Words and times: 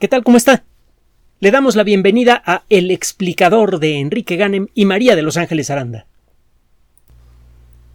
¿Qué 0.00 0.08
tal? 0.08 0.24
¿Cómo 0.24 0.36
está? 0.36 0.64
Le 1.38 1.52
damos 1.52 1.76
la 1.76 1.84
bienvenida 1.84 2.42
a 2.44 2.64
El 2.68 2.90
explicador 2.90 3.78
de 3.78 4.00
Enrique 4.00 4.34
Ganem 4.34 4.66
y 4.74 4.86
María 4.86 5.14
de 5.14 5.22
Los 5.22 5.36
Ángeles 5.36 5.70
Aranda. 5.70 6.06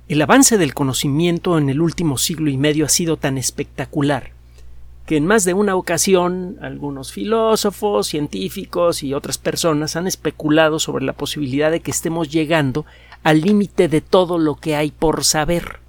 El 0.07 0.21
avance 0.21 0.57
del 0.57 0.73
conocimiento 0.73 1.57
en 1.57 1.70
el 1.70 1.81
último 1.81 2.17
siglo 2.17 2.49
y 2.49 2.55
medio 2.55 2.85
ha 2.85 2.89
sido 2.89 3.17
tan 3.17 3.38
espectacular 3.38 4.31
que 5.05 5.17
en 5.17 5.25
más 5.25 5.43
de 5.43 5.54
una 5.54 5.75
ocasión 5.75 6.57
algunos 6.62 7.12
filósofos, 7.12 8.07
científicos 8.07 9.04
y 9.04 9.13
otras 9.13 9.38
personas 9.38 9.97
han 9.97 10.07
especulado 10.07 10.79
sobre 10.79 11.04
la 11.04 11.13
posibilidad 11.13 11.70
de 11.70 11.81
que 11.81 11.91
estemos 11.91 12.29
llegando 12.29 12.86
al 13.23 13.41
límite 13.41 13.89
de 13.89 14.00
todo 14.00 14.38
lo 14.38 14.55
que 14.55 14.77
hay 14.77 14.91
por 14.91 15.25
saber. 15.25 15.81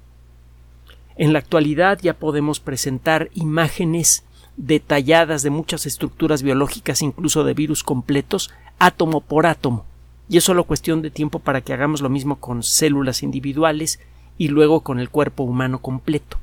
En 1.15 1.31
la 1.31 1.39
actualidad 1.39 1.99
ya 2.01 2.15
podemos 2.15 2.59
presentar 2.59 3.29
imágenes 3.33 4.25
detalladas 4.61 5.41
de 5.41 5.49
muchas 5.49 5.85
estructuras 5.85 6.43
biológicas, 6.43 7.01
incluso 7.01 7.43
de 7.43 7.55
virus 7.55 7.83
completos, 7.83 8.51
átomo 8.77 9.21
por 9.21 9.47
átomo. 9.47 9.85
Y 10.29 10.37
es 10.37 10.43
solo 10.43 10.65
cuestión 10.65 11.01
de 11.01 11.09
tiempo 11.09 11.39
para 11.39 11.61
que 11.61 11.73
hagamos 11.73 12.01
lo 12.01 12.09
mismo 12.09 12.37
con 12.37 12.63
células 12.63 13.23
individuales 13.23 13.99
y 14.37 14.49
luego 14.49 14.81
con 14.81 14.99
el 14.99 15.09
cuerpo 15.09 15.43
humano 15.43 15.79
completo. 15.79 16.37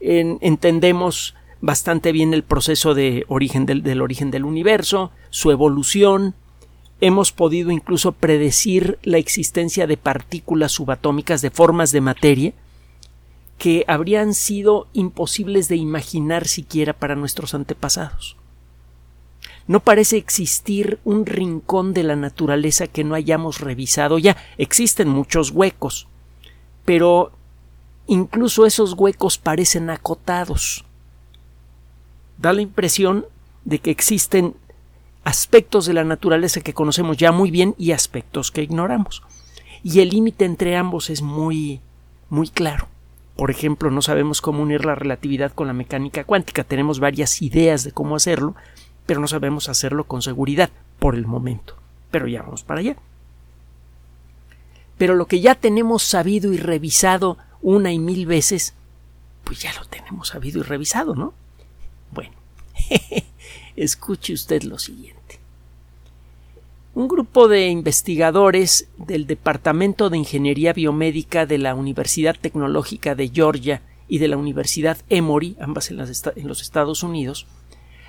entendemos 0.00 1.34
bastante 1.60 2.10
bien 2.10 2.32
el 2.34 2.42
proceso 2.42 2.94
de 2.94 3.24
origen 3.28 3.66
del, 3.66 3.82
del 3.82 4.00
origen 4.00 4.30
del 4.30 4.44
universo, 4.44 5.12
su 5.28 5.50
evolución, 5.50 6.34
hemos 7.00 7.32
podido 7.32 7.70
incluso 7.70 8.12
predecir 8.12 8.98
la 9.02 9.18
existencia 9.18 9.86
de 9.86 9.96
partículas 9.96 10.72
subatómicas 10.72 11.42
de 11.42 11.50
formas 11.50 11.92
de 11.92 12.00
materia 12.00 12.52
que 13.60 13.84
habrían 13.88 14.32
sido 14.32 14.88
imposibles 14.94 15.68
de 15.68 15.76
imaginar 15.76 16.48
siquiera 16.48 16.94
para 16.94 17.14
nuestros 17.14 17.52
antepasados. 17.52 18.38
No 19.66 19.80
parece 19.80 20.16
existir 20.16 20.98
un 21.04 21.26
rincón 21.26 21.92
de 21.92 22.02
la 22.02 22.16
naturaleza 22.16 22.86
que 22.86 23.04
no 23.04 23.14
hayamos 23.14 23.60
revisado 23.60 24.18
ya. 24.18 24.38
Existen 24.56 25.10
muchos 25.10 25.50
huecos, 25.50 26.08
pero 26.86 27.32
incluso 28.06 28.64
esos 28.64 28.94
huecos 28.94 29.36
parecen 29.36 29.90
acotados. 29.90 30.86
Da 32.38 32.54
la 32.54 32.62
impresión 32.62 33.26
de 33.66 33.78
que 33.80 33.90
existen 33.90 34.54
aspectos 35.22 35.84
de 35.84 35.92
la 35.92 36.04
naturaleza 36.04 36.62
que 36.62 36.72
conocemos 36.72 37.18
ya 37.18 37.30
muy 37.30 37.50
bien 37.50 37.74
y 37.76 37.92
aspectos 37.92 38.50
que 38.50 38.62
ignoramos. 38.62 39.22
Y 39.82 40.00
el 40.00 40.08
límite 40.08 40.46
entre 40.46 40.76
ambos 40.76 41.10
es 41.10 41.20
muy 41.20 41.82
muy 42.30 42.48
claro. 42.48 42.88
Por 43.40 43.50
ejemplo, 43.50 43.90
no 43.90 44.02
sabemos 44.02 44.42
cómo 44.42 44.62
unir 44.62 44.84
la 44.84 44.94
relatividad 44.94 45.50
con 45.50 45.66
la 45.66 45.72
mecánica 45.72 46.24
cuántica. 46.24 46.62
Tenemos 46.62 47.00
varias 47.00 47.40
ideas 47.40 47.84
de 47.84 47.90
cómo 47.90 48.14
hacerlo, 48.14 48.54
pero 49.06 49.18
no 49.18 49.26
sabemos 49.28 49.70
hacerlo 49.70 50.04
con 50.04 50.20
seguridad 50.20 50.68
por 50.98 51.14
el 51.14 51.26
momento. 51.26 51.74
Pero 52.10 52.28
ya 52.28 52.42
vamos 52.42 52.64
para 52.64 52.80
allá. 52.80 52.96
Pero 54.98 55.14
lo 55.14 55.24
que 55.24 55.40
ya 55.40 55.54
tenemos 55.54 56.02
sabido 56.02 56.52
y 56.52 56.58
revisado 56.58 57.38
una 57.62 57.90
y 57.92 57.98
mil 57.98 58.26
veces, 58.26 58.74
pues 59.44 59.60
ya 59.60 59.72
lo 59.72 59.86
tenemos 59.86 60.28
sabido 60.28 60.60
y 60.60 60.64
revisado, 60.64 61.14
¿no? 61.14 61.32
Bueno, 62.12 62.34
escuche 63.74 64.34
usted 64.34 64.64
lo 64.64 64.78
siguiente 64.78 65.19
un 66.94 67.06
grupo 67.06 67.46
de 67.46 67.68
investigadores 67.68 68.88
del 68.98 69.26
Departamento 69.26 70.10
de 70.10 70.18
Ingeniería 70.18 70.72
Biomédica 70.72 71.46
de 71.46 71.58
la 71.58 71.74
Universidad 71.74 72.36
Tecnológica 72.40 73.14
de 73.14 73.28
Georgia 73.28 73.82
y 74.08 74.18
de 74.18 74.26
la 74.26 74.36
Universidad 74.36 74.98
Emory, 75.08 75.56
ambas 75.60 75.90
en, 75.90 75.98
los 75.98 76.60
Estados 76.60 77.02
Unidos, 77.04 77.46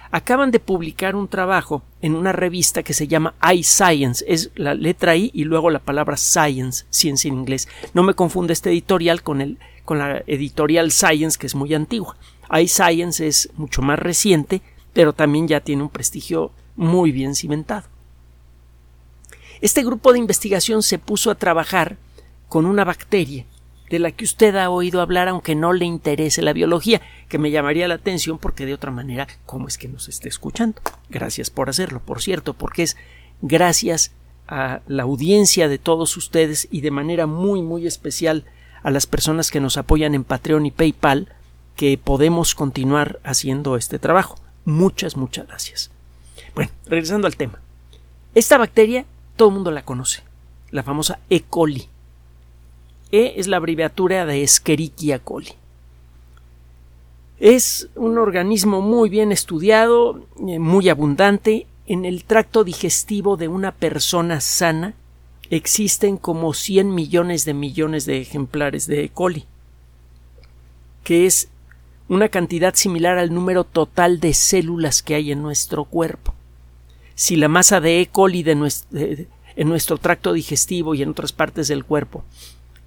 acaban 0.10 0.50
de 0.50 0.60
publicar 0.60 1.16
un 1.16 1.28
trabajo 1.28 1.84
en 2.02 2.16
una 2.16 2.32
revista 2.32 2.82
que 2.82 2.96
se 2.96 3.08
llama 3.08 3.36
iScience, 3.54 4.26
es 4.28 4.50
la 4.56 4.74
letra 4.74 5.16
I 5.16 5.30
y 5.32 5.44
luego 5.44 5.70
la 5.70 5.80
palabra 5.80 6.18
Science, 6.18 6.86
ciencia 6.90 7.30
en 7.30 7.36
inglés. 7.36 7.68
No 7.94 8.02
me 8.02 8.16
confunde 8.16 8.54
este 8.54 8.72
editorial 8.72 9.22
con, 9.22 9.42
el, 9.42 9.60
con 9.86 10.00
la 10.00 10.24
editorial 10.26 10.92
Science, 10.92 11.38
que 11.38 11.46
es 11.46 11.54
muy 11.54 11.74
antigua. 11.76 12.18
iScience 12.60 13.26
es 13.26 13.52
mucho 13.56 13.84
más 13.84 14.00
reciente, 14.00 14.62
pero 14.92 15.14
también 15.14 15.48
ya 15.48 15.62
tiene 15.62 15.84
un 15.84 15.90
prestigio 15.90 16.52
muy 16.76 17.12
bien 17.12 17.36
cimentado. 17.36 17.84
Este 19.62 19.84
grupo 19.84 20.12
de 20.12 20.20
investigación 20.20 20.82
se 20.82 20.98
puso 20.98 21.30
a 21.30 21.36
trabajar 21.36 21.98
con 22.50 22.66
una 22.66 22.84
bacteria 22.84 23.46
de 23.92 24.00
la 24.00 24.12
que 24.12 24.24
usted 24.24 24.56
ha 24.56 24.70
oído 24.70 25.02
hablar 25.02 25.28
aunque 25.28 25.54
no 25.54 25.74
le 25.74 25.86
interese 25.86 26.42
la 26.42 26.54
biología, 26.54 27.02
que 27.30 27.38
me 27.38 27.52
llamaría 27.52 27.88
la 27.88 27.96
atención 27.96 28.40
porque 28.40 28.66
de 28.66 28.74
otra 28.74 28.90
manera, 28.90 29.28
¿cómo 29.46 29.68
es 29.68 29.78
que 29.78 29.88
nos 29.88 30.08
esté 30.08 30.30
escuchando? 30.30 30.82
Gracias 31.10 31.50
por 31.50 31.70
hacerlo, 31.70 32.00
por 32.00 32.22
cierto, 32.22 32.54
porque 32.54 32.84
es 32.84 32.98
gracias 33.42 34.12
a 34.48 34.82
la 34.88 35.04
audiencia 35.04 35.68
de 35.68 35.78
todos 35.78 36.18
ustedes 36.18 36.68
y 36.72 36.82
de 36.82 36.92
manera 36.92 37.28
muy 37.28 37.62
muy 37.62 37.86
especial 37.86 38.46
a 38.82 38.92
las 38.92 39.06
personas 39.06 39.52
que 39.52 39.60
nos 39.60 39.78
apoyan 39.78 40.16
en 40.16 40.24
Patreon 40.24 40.66
y 40.66 40.72
PayPal 40.72 41.28
que 41.76 41.98
podemos 41.98 42.56
continuar 42.56 43.20
haciendo 43.24 43.76
este 43.76 44.00
trabajo. 44.00 44.38
Muchas, 44.66 45.18
muchas 45.18 45.48
gracias. 45.48 45.92
Bueno, 46.56 46.72
regresando 46.86 47.28
al 47.28 47.36
tema. 47.36 47.60
Esta 48.36 48.58
bacteria 48.58 49.06
todo 49.42 49.50
el 49.50 49.56
mundo 49.56 49.72
la 49.72 49.82
conoce, 49.82 50.22
la 50.70 50.84
famosa 50.84 51.18
E. 51.28 51.42
coli. 51.42 51.88
E 53.12 53.34
es 53.38 53.48
la 53.48 53.58
abreviatura 53.58 54.24
de 54.28 54.44
Escherichia 54.44 55.18
coli. 55.18 55.54
Es 57.40 57.90
un 57.96 58.20
organismo 58.20 58.82
muy 58.82 59.10
bien 59.10 59.32
estudiado, 59.32 60.28
eh, 60.48 60.60
muy 60.60 60.90
abundante. 60.90 61.66
En 61.88 62.06
el 62.06 62.24
tracto 62.24 62.64
digestivo 62.64 63.36
de 63.36 63.48
una 63.48 63.72
persona 63.72 64.42
sana 64.42 64.94
existen 65.50 66.18
como 66.18 66.54
100 66.54 66.94
millones 66.94 67.44
de 67.44 67.56
millones 67.56 68.06
de 68.06 68.22
ejemplares 68.22 68.86
de 68.86 69.06
E. 69.06 69.10
coli, 69.10 69.46
que 71.04 71.26
es 71.26 71.50
una 72.10 72.30
cantidad 72.30 72.76
similar 72.76 73.18
al 73.18 73.34
número 73.34 73.64
total 73.64 74.20
de 74.20 74.36
células 74.36 75.02
que 75.02 75.16
hay 75.16 75.32
en 75.32 75.42
nuestro 75.42 75.86
cuerpo 75.86 76.36
si 77.22 77.36
la 77.36 77.50
masa 77.50 77.80
de 77.82 78.02
E. 78.02 78.08
coli 78.08 78.44
en 78.44 79.68
nuestro 79.70 80.00
tracto 80.00 80.34
digestivo 80.34 80.96
y 80.96 81.04
en 81.04 81.10
otras 81.10 81.32
partes 81.32 81.68
del 81.68 81.86
cuerpo 81.86 82.24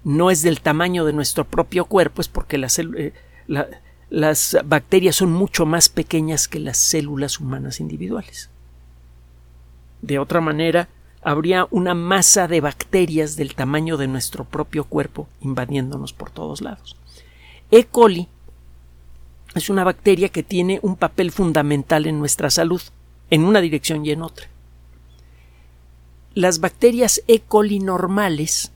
no 0.03 0.29
es 0.29 0.41
del 0.41 0.59
tamaño 0.59 1.05
de 1.05 1.13
nuestro 1.13 1.45
propio 1.45 1.85
cuerpo, 1.85 2.19
es 2.19 2.27
porque 2.27 2.57
eh, 2.57 3.13
las 4.09 4.57
bacterias 4.65 5.15
son 5.15 5.31
mucho 5.31 5.65
más 5.65 5.87
pequeñas 5.87 6.49
que 6.49 6.59
las 6.59 6.75
células 6.75 7.39
humanas 7.39 7.79
individuales. 7.79 8.49
De 10.01 10.19
otra 10.19 10.41
manera, 10.41 10.89
habría 11.21 11.69
una 11.71 11.93
masa 11.93 12.49
de 12.49 12.59
bacterias 12.59 13.37
del 13.37 13.55
tamaño 13.55 13.95
de 13.95 14.09
nuestro 14.09 14.43
propio 14.43 14.83
cuerpo 14.83 15.29
invadiéndonos 15.39 16.11
por 16.11 16.29
todos 16.29 16.59
lados. 16.59 16.97
E. 17.71 17.85
coli 17.85 18.27
es 19.55 19.69
una 19.69 19.85
bacteria 19.85 20.27
que 20.27 20.43
tiene 20.43 20.81
un 20.81 20.97
papel 20.97 21.31
fundamental 21.31 22.05
en 22.05 22.19
nuestra 22.19 22.49
salud 22.49 22.81
en 23.29 23.43
una 23.43 23.61
dirección 23.61 24.05
y 24.05 24.11
en 24.11 24.21
otra. 24.21 24.47
Las 26.33 26.59
bacterias 26.59 27.21
E. 27.27 27.39
coli 27.39 27.79
normales 27.79 28.71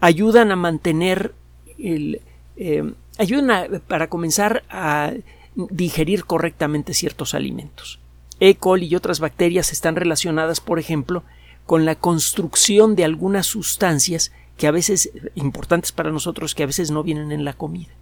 ayudan 0.00 0.50
a 0.50 0.56
mantener 0.56 1.34
el, 1.78 2.22
eh, 2.56 2.92
ayudan 3.18 3.82
para 3.86 4.08
comenzar 4.08 4.64
a 4.70 5.12
digerir 5.54 6.24
correctamente 6.24 6.94
ciertos 6.94 7.34
alimentos. 7.34 8.00
E. 8.40 8.56
coli 8.56 8.86
y 8.86 8.96
otras 8.96 9.20
bacterias 9.20 9.72
están 9.72 9.96
relacionadas, 9.96 10.60
por 10.60 10.78
ejemplo, 10.78 11.22
con 11.66 11.84
la 11.84 11.94
construcción 11.94 12.96
de 12.96 13.04
algunas 13.04 13.46
sustancias 13.46 14.32
que 14.56 14.66
a 14.66 14.70
veces 14.70 15.10
importantes 15.34 15.92
para 15.92 16.10
nosotros 16.10 16.54
que 16.54 16.62
a 16.62 16.66
veces 16.66 16.90
no 16.90 17.02
vienen 17.02 17.32
en 17.32 17.44
la 17.44 17.54
comida. 17.54 17.92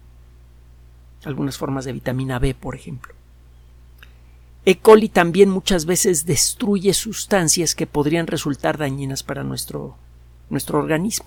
Algunas 1.23 1.57
formas 1.57 1.85
de 1.85 1.93
vitamina 1.93 2.39
B, 2.39 2.53
por 2.53 2.75
ejemplo. 2.75 3.13
E. 4.65 4.77
coli 4.77 5.09
también 5.09 5.49
muchas 5.49 5.85
veces 5.85 6.25
destruye 6.25 6.93
sustancias 6.93 7.75
que 7.75 7.87
podrían 7.87 8.27
resultar 8.27 8.77
dañinas 8.77 9.21
para 9.21 9.43
nuestro, 9.43 9.97
nuestro 10.49 10.79
organismo. 10.79 11.25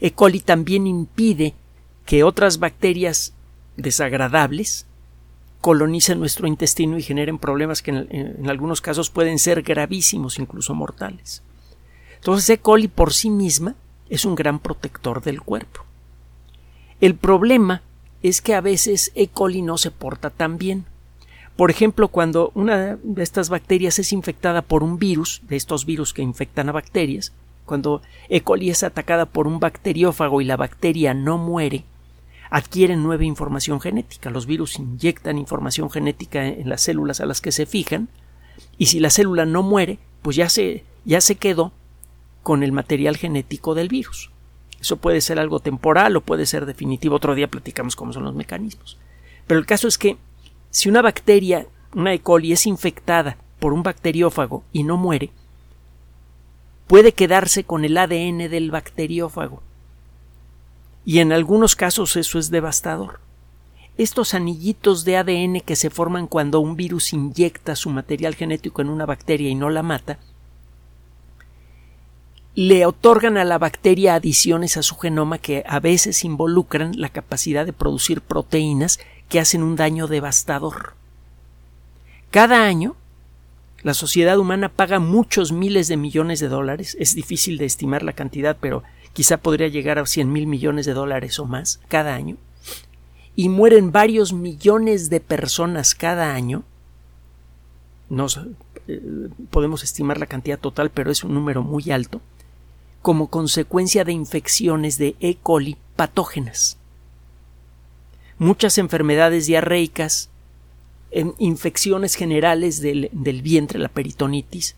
E. 0.00 0.12
coli 0.12 0.40
también 0.40 0.86
impide 0.86 1.54
que 2.06 2.24
otras 2.24 2.58
bacterias 2.58 3.34
desagradables 3.76 4.86
colonicen 5.60 6.18
nuestro 6.20 6.46
intestino 6.46 6.96
y 6.98 7.02
generen 7.02 7.38
problemas 7.38 7.82
que 7.82 7.90
en, 7.90 8.06
en, 8.10 8.48
algunos 8.48 8.80
casos 8.80 9.10
pueden 9.10 9.38
ser 9.38 9.62
gravísimos, 9.62 10.38
incluso 10.38 10.74
mortales. 10.74 11.42
Entonces, 12.16 12.48
E. 12.48 12.58
coli 12.58 12.88
por 12.88 13.12
sí 13.12 13.28
misma 13.28 13.74
es 14.08 14.24
un 14.24 14.34
gran 14.34 14.58
protector 14.58 15.22
del 15.22 15.42
cuerpo. 15.42 15.84
El 17.00 17.14
problema 17.14 17.82
es 18.22 18.40
que 18.40 18.54
a 18.54 18.60
veces 18.60 19.12
E. 19.14 19.28
coli 19.28 19.60
no 19.60 19.76
se 19.76 19.90
porta 19.90 20.30
tan 20.30 20.56
bien. 20.56 20.86
Por 21.58 21.72
ejemplo, 21.72 22.06
cuando 22.06 22.52
una 22.54 23.00
de 23.02 23.22
estas 23.24 23.48
bacterias 23.48 23.98
es 23.98 24.12
infectada 24.12 24.62
por 24.62 24.84
un 24.84 24.96
virus, 24.96 25.42
de 25.48 25.56
estos 25.56 25.86
virus 25.86 26.14
que 26.14 26.22
infectan 26.22 26.68
a 26.68 26.72
bacterias, 26.72 27.32
cuando 27.64 28.00
E. 28.28 28.42
coli 28.42 28.70
es 28.70 28.84
atacada 28.84 29.26
por 29.26 29.48
un 29.48 29.58
bacteriófago 29.58 30.40
y 30.40 30.44
la 30.44 30.56
bacteria 30.56 31.14
no 31.14 31.36
muere, 31.36 31.82
adquieren 32.48 33.02
nueva 33.02 33.24
información 33.24 33.80
genética. 33.80 34.30
Los 34.30 34.46
virus 34.46 34.78
inyectan 34.78 35.36
información 35.36 35.90
genética 35.90 36.46
en 36.46 36.68
las 36.68 36.82
células 36.82 37.20
a 37.20 37.26
las 37.26 37.40
que 37.40 37.50
se 37.50 37.66
fijan 37.66 38.08
y 38.78 38.86
si 38.86 39.00
la 39.00 39.10
célula 39.10 39.44
no 39.44 39.64
muere, 39.64 39.98
pues 40.22 40.36
ya 40.36 40.48
se, 40.48 40.84
ya 41.04 41.20
se 41.20 41.34
quedó 41.34 41.72
con 42.44 42.62
el 42.62 42.70
material 42.70 43.16
genético 43.16 43.74
del 43.74 43.88
virus. 43.88 44.30
Eso 44.80 44.98
puede 44.98 45.20
ser 45.20 45.40
algo 45.40 45.58
temporal 45.58 46.14
o 46.14 46.20
puede 46.20 46.46
ser 46.46 46.66
definitivo. 46.66 47.16
Otro 47.16 47.34
día 47.34 47.50
platicamos 47.50 47.96
cómo 47.96 48.12
son 48.12 48.22
los 48.22 48.36
mecanismos. 48.36 48.96
Pero 49.48 49.58
el 49.58 49.66
caso 49.66 49.88
es 49.88 49.98
que 49.98 50.18
si 50.78 50.88
una 50.88 51.02
bacteria, 51.02 51.66
una 51.92 52.14
E. 52.14 52.20
coli, 52.20 52.52
es 52.52 52.64
infectada 52.64 53.36
por 53.58 53.72
un 53.72 53.82
bacteriófago 53.82 54.62
y 54.72 54.84
no 54.84 54.96
muere, 54.96 55.32
puede 56.86 57.10
quedarse 57.10 57.64
con 57.64 57.84
el 57.84 57.98
ADN 57.98 58.48
del 58.48 58.70
bacteriófago. 58.70 59.60
Y 61.04 61.18
en 61.18 61.32
algunos 61.32 61.74
casos 61.74 62.14
eso 62.14 62.38
es 62.38 62.52
devastador. 62.52 63.18
Estos 63.96 64.34
anillitos 64.34 65.04
de 65.04 65.16
ADN 65.16 65.62
que 65.62 65.74
se 65.74 65.90
forman 65.90 66.28
cuando 66.28 66.60
un 66.60 66.76
virus 66.76 67.12
inyecta 67.12 67.74
su 67.74 67.90
material 67.90 68.36
genético 68.36 68.80
en 68.80 68.90
una 68.90 69.04
bacteria 69.04 69.48
y 69.48 69.56
no 69.56 69.70
la 69.70 69.82
mata, 69.82 70.20
le 72.54 72.86
otorgan 72.86 73.36
a 73.36 73.44
la 73.44 73.58
bacteria 73.58 74.14
adiciones 74.14 74.76
a 74.76 74.84
su 74.84 74.94
genoma 74.94 75.38
que 75.38 75.64
a 75.66 75.80
veces 75.80 76.22
involucran 76.22 76.92
la 77.00 77.08
capacidad 77.08 77.66
de 77.66 77.72
producir 77.72 78.20
proteínas 78.20 79.00
que 79.28 79.40
hacen 79.40 79.62
un 79.62 79.76
daño 79.76 80.06
devastador. 80.06 80.94
Cada 82.30 82.64
año, 82.64 82.96
la 83.82 83.94
sociedad 83.94 84.38
humana 84.38 84.68
paga 84.68 84.98
muchos 84.98 85.52
miles 85.52 85.88
de 85.88 85.96
millones 85.96 86.40
de 86.40 86.48
dólares, 86.48 86.96
es 86.98 87.14
difícil 87.14 87.58
de 87.58 87.66
estimar 87.66 88.02
la 88.02 88.12
cantidad, 88.12 88.56
pero 88.60 88.82
quizá 89.12 89.36
podría 89.36 89.68
llegar 89.68 89.98
a 89.98 90.06
cien 90.06 90.32
mil 90.32 90.46
millones 90.46 90.86
de 90.86 90.94
dólares 90.94 91.38
o 91.38 91.44
más 91.44 91.80
cada 91.88 92.14
año, 92.14 92.36
y 93.36 93.48
mueren 93.48 93.92
varios 93.92 94.32
millones 94.32 95.10
de 95.10 95.20
personas 95.20 95.94
cada 95.94 96.34
año. 96.34 96.64
No 98.10 98.26
eh, 98.88 99.28
podemos 99.50 99.84
estimar 99.84 100.18
la 100.18 100.26
cantidad 100.26 100.58
total, 100.58 100.90
pero 100.90 101.10
es 101.10 101.22
un 101.22 101.34
número 101.34 101.62
muy 101.62 101.90
alto, 101.90 102.20
como 103.02 103.28
consecuencia 103.28 104.04
de 104.04 104.12
infecciones 104.12 104.98
de 104.98 105.14
E. 105.20 105.36
coli 105.36 105.76
patógenas. 105.94 106.77
Muchas 108.38 108.78
enfermedades 108.78 109.46
diarreicas, 109.46 110.30
infecciones 111.38 112.14
generales 112.14 112.80
del, 112.80 113.10
vientre, 113.42 113.78
la 113.78 113.88
peritonitis, 113.88 114.76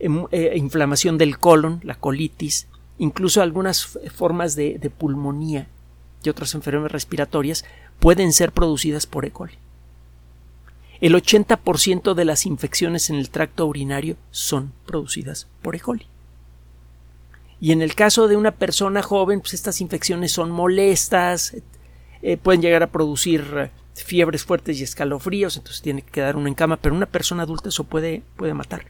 em, 0.00 0.24
eh, 0.32 0.54
inflamación 0.56 1.18
del 1.18 1.38
colon, 1.38 1.80
la 1.84 1.94
colitis, 1.94 2.66
incluso 2.98 3.42
algunas 3.42 3.98
formas 4.14 4.56
de, 4.56 4.90
pulmonía 4.96 5.68
y 6.24 6.28
otras 6.28 6.54
enfermedades 6.54 6.92
respiratorias 6.92 7.64
pueden 7.98 8.32
ser 8.32 8.52
producidas 8.52 9.06
por 9.06 9.24
E. 9.24 9.30
coli. 9.30 9.54
El 11.00 11.14
80% 11.14 12.14
de 12.14 12.24
las 12.24 12.46
infecciones 12.46 13.10
en 13.10 13.16
el 13.16 13.30
tracto 13.30 13.66
urinario 13.66 14.16
son 14.30 14.72
producidas 14.86 15.48
por 15.62 15.74
E. 15.74 15.80
coli. 15.80 16.06
Y 17.60 17.72
en 17.72 17.82
el 17.82 17.94
caso 17.94 18.26
de 18.28 18.36
una 18.36 18.52
persona 18.52 19.02
joven, 19.02 19.40
pues 19.40 19.54
estas 19.54 19.80
infecciones 19.80 20.32
son 20.32 20.50
molestas, 20.50 21.54
eh, 22.22 22.36
pueden 22.36 22.62
llegar 22.62 22.82
a 22.82 22.86
producir 22.86 23.70
fiebres 23.94 24.44
fuertes 24.44 24.80
y 24.80 24.84
escalofríos, 24.84 25.56
entonces 25.56 25.82
tiene 25.82 26.02
que 26.02 26.10
quedar 26.10 26.36
uno 26.36 26.48
en 26.48 26.54
cama, 26.54 26.76
pero 26.76 26.94
una 26.94 27.06
persona 27.06 27.42
adulta 27.42 27.68
eso 27.68 27.84
puede, 27.84 28.22
puede 28.36 28.54
matar. 28.54 28.86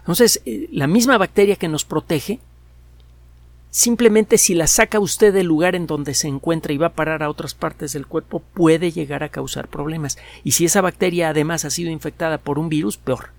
Entonces, 0.00 0.42
eh, 0.46 0.68
la 0.72 0.86
misma 0.86 1.18
bacteria 1.18 1.56
que 1.56 1.68
nos 1.68 1.84
protege, 1.84 2.40
simplemente 3.70 4.36
si 4.36 4.54
la 4.54 4.66
saca 4.66 5.00
usted 5.00 5.32
del 5.32 5.46
lugar 5.46 5.74
en 5.74 5.86
donde 5.86 6.14
se 6.14 6.28
encuentra 6.28 6.72
y 6.72 6.76
va 6.76 6.88
a 6.88 6.92
parar 6.92 7.22
a 7.22 7.30
otras 7.30 7.54
partes 7.54 7.92
del 7.92 8.06
cuerpo, 8.06 8.40
puede 8.40 8.90
llegar 8.90 9.22
a 9.22 9.28
causar 9.28 9.68
problemas. 9.68 10.18
Y 10.44 10.52
si 10.52 10.64
esa 10.64 10.80
bacteria 10.80 11.30
además 11.30 11.64
ha 11.64 11.70
sido 11.70 11.90
infectada 11.90 12.38
por 12.38 12.58
un 12.58 12.68
virus, 12.68 12.96
peor. 12.96 13.30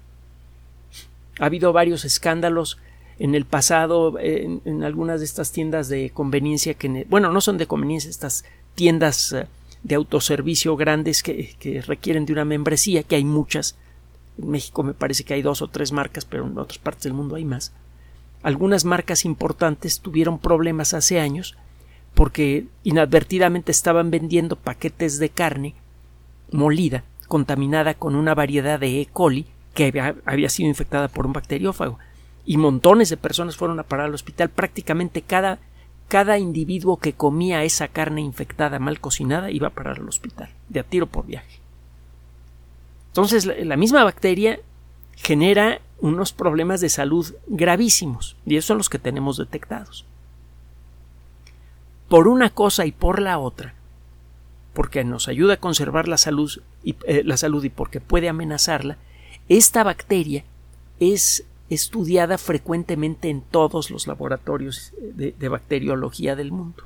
Ha 1.40 1.46
habido 1.46 1.74
varios 1.74 2.06
escándalos 2.06 2.78
en 3.24 3.36
el 3.36 3.46
pasado 3.46 4.20
en, 4.20 4.84
algunas 4.84 5.22
de 5.22 5.26
estas 5.26 5.54
tiendas 5.54 5.88
de 5.88 6.10
conveniencia 6.10 6.74
que, 6.74 7.08
bueno, 7.10 7.32
no 7.32 7.40
son 7.40 7.58
de 7.58 7.68
conveniencia, 7.68 8.10
estas 8.10 8.44
tiendas 8.76 9.32
eh, 9.32 9.48
de 9.82 9.96
autoservicio 9.96 10.76
grandes 10.76 11.24
que, 11.24 11.82
requieren 11.88 12.26
de 12.26 12.34
una 12.34 12.44
membresía, 12.44 13.04
que 13.04 13.16
hay 13.16 13.24
muchas. 13.24 13.78
En 14.38 14.50
México 14.50 14.84
me 14.84 14.94
parece 14.94 15.24
que 15.24 15.36
hay 15.36 15.42
dos 15.42 15.62
o 15.62 15.70
tres 15.70 15.94
marcas, 15.94 16.26
pero 16.26 16.46
en 16.46 16.58
otras 16.58 16.80
partes 16.80 17.04
del 17.04 17.14
mundo 17.14 17.36
hay 17.36 17.46
más. 17.46 17.72
Algunas 18.42 18.84
marcas 18.84 19.24
importantes 19.24 20.02
tuvieron 20.02 20.38
problemas 20.38 20.94
hace 20.94 21.22
años 21.22 21.56
porque 22.16 22.66
inadvertidamente 22.84 23.72
estaban 23.72 24.12
vendiendo 24.12 24.58
paquetes 24.58 25.18
de 25.18 25.30
carne 25.30 25.76
molida, 26.52 27.06
contaminada 27.30 27.94
con 27.94 28.16
una 28.16 28.36
variedad 28.36 28.82
de 28.82 29.00
E. 29.00 29.06
coli 29.06 29.46
que 29.74 29.86
había, 29.86 30.14
había 30.26 30.50
sido 30.50 30.68
infectada 30.68 31.08
por 31.08 31.26
un 31.26 31.32
bacteriófago. 31.32 32.00
Y 32.46 32.58
montones 32.58 33.10
de 33.10 33.18
personas 33.18 33.56
fueron 33.56 33.80
a 33.80 33.84
parar 33.84 34.08
al 34.08 34.14
hospital. 34.14 34.50
Prácticamente 34.50 35.22
cada 35.22 35.60
cada 36.14 36.38
individuo 36.38 36.98
que 36.98 37.14
comía 37.14 37.64
esa 37.64 37.88
carne 37.88 38.22
infectada 38.22 38.78
mal 38.78 39.00
cocinada 39.00 39.50
iba 39.50 39.70
a 39.70 39.74
parar 39.74 39.98
al 40.00 40.08
hospital, 40.08 40.50
de 40.70 40.80
a 40.80 40.84
tiro 40.84 41.08
por 41.08 41.26
viaje. 41.26 41.60
Entonces, 43.08 43.46
la, 43.46 43.78
misma 43.78 44.04
bacteria 44.04 44.60
genera 45.16 45.82
unos 46.00 46.32
problemas 46.32 46.82
de 46.82 46.90
salud 46.90 47.34
gravísimos, 47.48 48.36
y 48.46 48.58
esos 48.58 48.68
son 48.68 48.78
los 48.78 48.90
que 48.90 49.00
tenemos 49.00 49.38
detectados. 49.38 50.06
Por 52.10 52.28
una 52.28 52.52
cosa 52.52 52.86
y 52.86 52.92
por 52.92 53.20
la 53.20 53.40
otra, 53.40 53.74
porque 54.76 55.04
nos 55.04 55.28
ayuda 55.28 55.56
a 55.56 55.60
conservar 55.60 56.08
la 56.08 56.18
salud 56.18 56.62
eh, 56.84 57.24
la 57.26 57.38
salud 57.38 57.64
y 57.64 57.70
porque 57.70 58.02
puede 58.02 58.30
amenazarla, 58.30 58.98
esta 59.50 59.84
bacteria 59.84 60.44
es 61.00 61.44
estudiada 61.74 62.38
frecuentemente 62.38 63.30
en 63.30 63.42
todos 63.42 63.92
los 63.92 64.08
laboratorios 64.08 64.94
de, 65.00 65.50
bacteriología 65.50 66.36
del 66.36 66.52
mundo. 66.52 66.84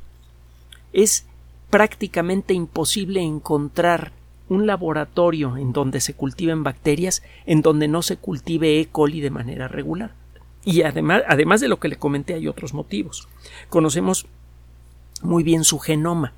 Es 0.94 1.26
prácticamente 1.70 2.54
imposible 2.54 3.22
encontrar 3.22 4.12
un 4.50 4.66
laboratorio 4.66 5.58
en 5.58 5.74
donde 5.74 6.00
se 6.00 6.14
cultiven 6.14 6.64
bacterias 6.64 7.22
en 7.46 7.62
donde 7.62 7.88
no 7.88 8.02
se 8.02 8.18
cultive 8.18 8.80
E. 8.80 8.88
coli 8.88 9.20
de 9.20 9.30
manera 9.30 9.68
regular. 9.68 10.14
Y 10.64 10.84
además, 10.84 11.24
además 11.28 11.62
de 11.62 11.68
lo 11.68 11.80
que 11.80 11.90
le 11.90 11.98
comenté, 11.98 12.34
hay 12.34 12.48
otros 12.48 12.74
motivos. 12.74 13.28
Conocemos 13.70 14.26
muy 15.22 15.44
bien 15.44 15.64
su 15.64 15.80
genoma. 15.80 16.34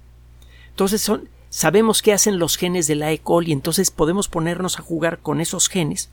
Entonces 0.70 1.02
son, 1.02 1.30
sabemos 1.50 2.02
qué 2.02 2.14
hacen 2.14 2.40
los 2.40 2.58
genes 2.58 2.88
de 2.88 2.96
la 2.96 3.12
E. 3.12 3.20
coli, 3.20 3.52
entonces 3.52 3.92
podemos 3.92 4.28
ponernos 4.28 4.80
a 4.80 4.84
jugar 4.84 5.20
con 5.20 5.42
esos 5.42 5.68
genes 5.68 6.10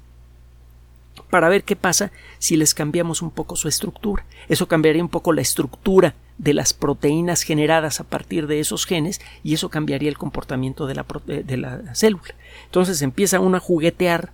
para 1.30 1.48
ver 1.48 1.64
qué 1.64 1.76
pasa 1.76 2.12
si 2.38 2.56
les 2.56 2.74
cambiamos 2.74 3.22
un 3.22 3.30
poco 3.30 3.56
su 3.56 3.68
estructura. 3.68 4.24
Eso 4.48 4.68
cambiaría 4.68 5.02
un 5.02 5.08
poco 5.08 5.32
la 5.32 5.40
estructura 5.40 6.14
de 6.38 6.54
las 6.54 6.74
proteínas 6.74 7.42
generadas 7.42 8.00
a 8.00 8.04
partir 8.04 8.46
de 8.46 8.60
esos 8.60 8.84
genes 8.84 9.20
y 9.42 9.54
eso 9.54 9.70
cambiaría 9.70 10.08
el 10.08 10.18
comportamiento 10.18 10.86
de 10.86 10.94
la, 10.94 11.06
de 11.26 11.56
la 11.56 11.94
célula. 11.94 12.34
Entonces 12.64 13.02
empieza 13.02 13.40
uno 13.40 13.56
a 13.56 13.60
juguetear 13.60 14.32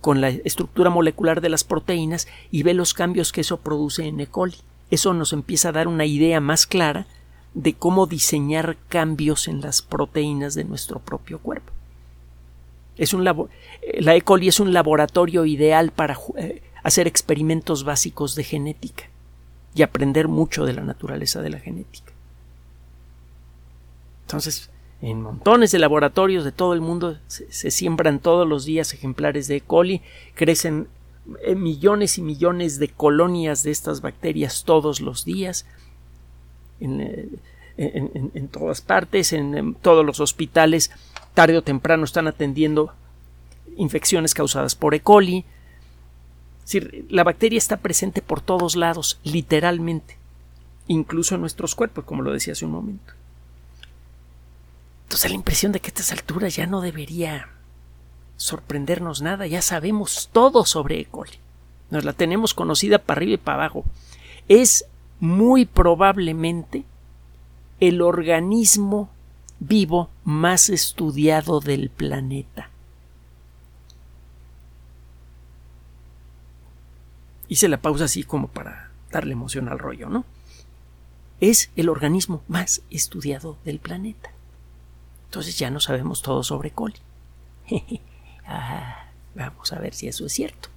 con 0.00 0.20
la 0.20 0.28
estructura 0.28 0.90
molecular 0.90 1.40
de 1.40 1.48
las 1.48 1.64
proteínas 1.64 2.28
y 2.50 2.62
ve 2.62 2.74
los 2.74 2.94
cambios 2.94 3.32
que 3.32 3.40
eso 3.40 3.58
produce 3.58 4.06
en 4.06 4.20
E. 4.20 4.26
coli. 4.26 4.56
Eso 4.90 5.12
nos 5.12 5.32
empieza 5.32 5.68
a 5.68 5.72
dar 5.72 5.88
una 5.88 6.06
idea 6.06 6.40
más 6.40 6.66
clara 6.66 7.06
de 7.54 7.74
cómo 7.74 8.06
diseñar 8.06 8.76
cambios 8.88 9.48
en 9.48 9.60
las 9.60 9.82
proteínas 9.82 10.54
de 10.54 10.64
nuestro 10.64 11.00
propio 11.00 11.40
cuerpo. 11.40 11.72
Es 12.98 13.14
un 13.14 13.26
eh, 13.26 14.02
la 14.02 14.16
E. 14.16 14.20
coli 14.22 14.48
es 14.48 14.60
un 14.60 14.72
laboratorio 14.72 15.46
ideal 15.46 15.92
para 15.92 16.18
eh, 16.36 16.62
hacer 16.82 17.06
experimentos 17.06 17.84
básicos 17.84 18.34
de 18.34 18.44
genética 18.44 19.04
y 19.74 19.82
aprender 19.82 20.28
mucho 20.28 20.66
de 20.66 20.72
la 20.72 20.82
naturaleza 20.82 21.40
de 21.40 21.50
la 21.50 21.60
genética. 21.60 22.12
Entonces, 24.26 24.70
en 25.00 25.22
montones 25.22 25.70
de 25.70 25.78
laboratorios 25.78 26.44
de 26.44 26.50
todo 26.50 26.74
el 26.74 26.80
mundo 26.80 27.16
se, 27.28 27.70
siembran 27.70 28.18
todos 28.18 28.46
los 28.46 28.64
días 28.64 28.92
ejemplares 28.92 29.46
de 29.46 29.56
E. 29.56 29.60
coli, 29.60 30.02
crecen 30.34 30.88
eh, 31.42 31.54
millones 31.54 32.18
y 32.18 32.22
millones 32.22 32.78
de 32.78 32.88
colonias 32.88 33.62
de 33.62 33.70
estas 33.70 34.00
bacterias 34.00 34.64
todos 34.64 35.00
los 35.00 35.24
días. 35.24 35.66
En, 36.80 38.48
todas 38.50 38.80
partes, 38.80 39.32
en, 39.32 39.74
todos 39.74 40.04
los 40.04 40.20
hospitales 40.20 40.90
tarde 41.34 41.56
o 41.56 41.62
temprano 41.62 42.04
están 42.04 42.26
atendiendo 42.26 42.92
infecciones 43.76 44.34
causadas 44.34 44.74
por 44.74 44.94
E. 44.94 45.00
coli. 45.00 45.44
la 47.08 47.24
bacteria 47.24 47.58
está 47.58 47.78
presente 47.78 48.20
por 48.22 48.40
todos 48.40 48.76
lados, 48.76 49.18
literalmente, 49.24 50.16
incluso 50.86 51.34
en 51.34 51.40
nuestros 51.40 51.74
cuerpos, 51.74 52.04
como 52.04 52.22
lo 52.22 52.32
decía 52.32 52.52
hace 52.52 52.64
un 52.64 52.72
momento. 52.72 53.14
Entonces 55.04 55.30
la 55.30 55.36
impresión 55.36 55.72
de 55.72 55.80
que 55.80 55.88
a 55.88 55.88
estas 55.88 56.12
alturas 56.12 56.54
ya 56.54 56.66
no 56.66 56.80
debería 56.80 57.48
sorprendernos 58.36 59.22
nada, 59.22 59.46
ya 59.46 59.62
sabemos 59.62 60.28
todo 60.32 60.64
sobre 60.66 61.00
E. 61.00 61.04
coli. 61.06 61.38
Nos 61.90 62.04
la 62.04 62.12
tenemos 62.12 62.52
conocida 62.52 62.98
para 62.98 63.18
arriba 63.18 63.34
y 63.34 63.38
para 63.38 63.64
abajo. 63.64 63.84
Es 64.48 64.84
muy 65.20 65.64
probablemente 65.64 66.84
el 67.80 68.02
organismo 68.02 69.08
vivo 69.60 70.10
más 70.24 70.68
estudiado 70.68 71.60
del 71.60 71.90
planeta. 71.90 72.70
Hice 77.48 77.68
la 77.68 77.80
pausa 77.80 78.04
así 78.04 78.24
como 78.24 78.48
para 78.48 78.90
darle 79.10 79.32
emoción 79.32 79.68
al 79.68 79.78
rollo, 79.78 80.08
¿no? 80.08 80.24
Es 81.40 81.70
el 81.76 81.88
organismo 81.88 82.42
más 82.48 82.82
estudiado 82.90 83.56
del 83.64 83.78
planeta. 83.78 84.30
Entonces 85.26 85.58
ya 85.58 85.70
no 85.70 85.80
sabemos 85.80 86.22
todo 86.22 86.42
sobre 86.42 86.70
coli. 86.70 86.96
ah, 88.46 89.08
vamos 89.34 89.72
a 89.72 89.78
ver 89.78 89.94
si 89.94 90.08
eso 90.08 90.26
es 90.26 90.32
cierto. 90.32 90.68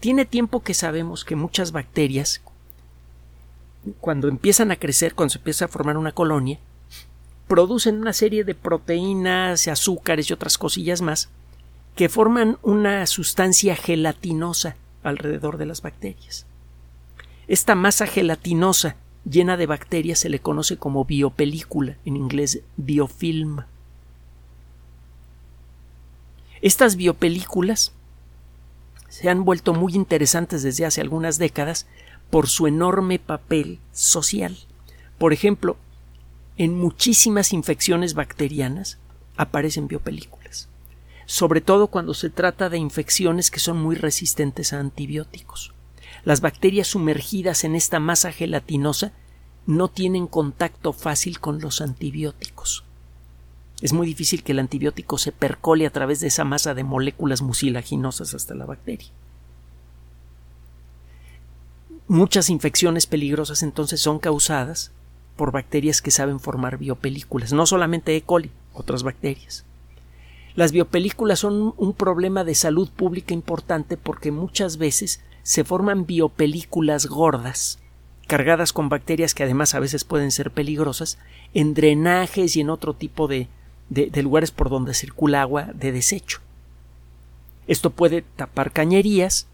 Tiene 0.00 0.24
tiempo 0.24 0.62
que 0.62 0.74
sabemos 0.74 1.24
que 1.24 1.36
muchas 1.36 1.72
bacterias, 1.72 2.42
cuando 4.00 4.28
empiezan 4.28 4.70
a 4.70 4.76
crecer, 4.76 5.14
cuando 5.14 5.32
se 5.32 5.38
empieza 5.38 5.64
a 5.64 5.68
formar 5.68 5.96
una 5.96 6.12
colonia, 6.12 6.58
producen 7.48 8.00
una 8.00 8.12
serie 8.12 8.44
de 8.44 8.54
proteínas, 8.54 9.68
azúcares 9.68 10.28
y 10.28 10.32
otras 10.32 10.58
cosillas 10.58 11.02
más 11.02 11.28
que 11.94 12.08
forman 12.08 12.58
una 12.62 13.06
sustancia 13.06 13.74
gelatinosa 13.74 14.76
alrededor 15.02 15.56
de 15.56 15.66
las 15.66 15.82
bacterias. 15.82 16.44
Esta 17.48 17.74
masa 17.74 18.06
gelatinosa 18.06 18.96
llena 19.24 19.56
de 19.56 19.66
bacterias 19.66 20.18
se 20.18 20.28
le 20.28 20.40
conoce 20.40 20.76
como 20.76 21.04
biopelícula, 21.04 21.96
en 22.04 22.16
inglés 22.16 22.60
biofilm. 22.76 23.62
Estas 26.60 26.96
biopelículas 26.96 27.92
se 29.08 29.30
han 29.30 29.44
vuelto 29.44 29.72
muy 29.72 29.94
interesantes 29.94 30.62
desde 30.62 30.84
hace 30.84 31.00
algunas 31.00 31.38
décadas 31.38 31.86
por 32.30 32.48
su 32.48 32.66
enorme 32.66 33.18
papel 33.18 33.78
social. 33.92 34.58
Por 35.18 35.32
ejemplo, 35.32 35.76
en 36.58 36.78
muchísimas 36.78 37.52
infecciones 37.52 38.14
bacterianas 38.14 38.98
aparecen 39.36 39.88
biopelículas, 39.88 40.68
sobre 41.26 41.60
todo 41.60 41.88
cuando 41.88 42.14
se 42.14 42.30
trata 42.30 42.70
de 42.70 42.78
infecciones 42.78 43.50
que 43.50 43.60
son 43.60 43.76
muy 43.76 43.94
resistentes 43.94 44.72
a 44.72 44.80
antibióticos. 44.80 45.74
Las 46.24 46.40
bacterias 46.40 46.88
sumergidas 46.88 47.64
en 47.64 47.76
esta 47.76 48.00
masa 48.00 48.32
gelatinosa 48.32 49.12
no 49.66 49.88
tienen 49.88 50.26
contacto 50.26 50.92
fácil 50.92 51.40
con 51.40 51.60
los 51.60 51.80
antibióticos. 51.80 52.84
Es 53.82 53.92
muy 53.92 54.06
difícil 54.06 54.42
que 54.42 54.52
el 54.52 54.58
antibiótico 54.58 55.18
se 55.18 55.32
percole 55.32 55.86
a 55.86 55.90
través 55.90 56.20
de 56.20 56.28
esa 56.28 56.44
masa 56.44 56.72
de 56.72 56.84
moléculas 56.84 57.42
mucilaginosas 57.42 58.32
hasta 58.32 58.54
la 58.54 58.64
bacteria. 58.64 59.08
Muchas 62.08 62.48
infecciones 62.48 63.06
peligrosas 63.06 63.62
entonces 63.62 64.00
son 64.00 64.18
causadas 64.18 64.92
por 65.36 65.52
bacterias 65.52 66.02
que 66.02 66.10
saben 66.10 66.40
formar 66.40 66.78
biopelículas, 66.78 67.52
no 67.52 67.66
solamente 67.66 68.16
E. 68.16 68.22
coli, 68.22 68.50
otras 68.72 69.02
bacterias. 69.02 69.64
Las 70.54 70.72
biopelículas 70.72 71.40
son 71.40 71.74
un 71.76 71.92
problema 71.92 72.42
de 72.42 72.54
salud 72.54 72.88
pública 72.88 73.34
importante 73.34 73.98
porque 73.98 74.32
muchas 74.32 74.78
veces 74.78 75.20
se 75.42 75.64
forman 75.64 76.06
biopelículas 76.06 77.06
gordas, 77.06 77.78
cargadas 78.26 78.72
con 78.72 78.88
bacterias 78.88 79.34
que 79.34 79.44
además 79.44 79.74
a 79.74 79.80
veces 79.80 80.04
pueden 80.04 80.30
ser 80.30 80.50
peligrosas, 80.50 81.18
en 81.52 81.74
drenajes 81.74 82.56
y 82.56 82.62
en 82.62 82.70
otro 82.70 82.94
tipo 82.94 83.28
de, 83.28 83.48
de, 83.90 84.22
lugares 84.22 84.50
por 84.50 84.70
donde 84.70 84.94
circula 84.94 85.42
agua 85.42 85.70
de 85.74 85.92
desecho. 85.92 86.40
Esto 87.66 87.90
puede 87.90 88.22
tapar 88.22 88.72
cañerías, 88.72 89.46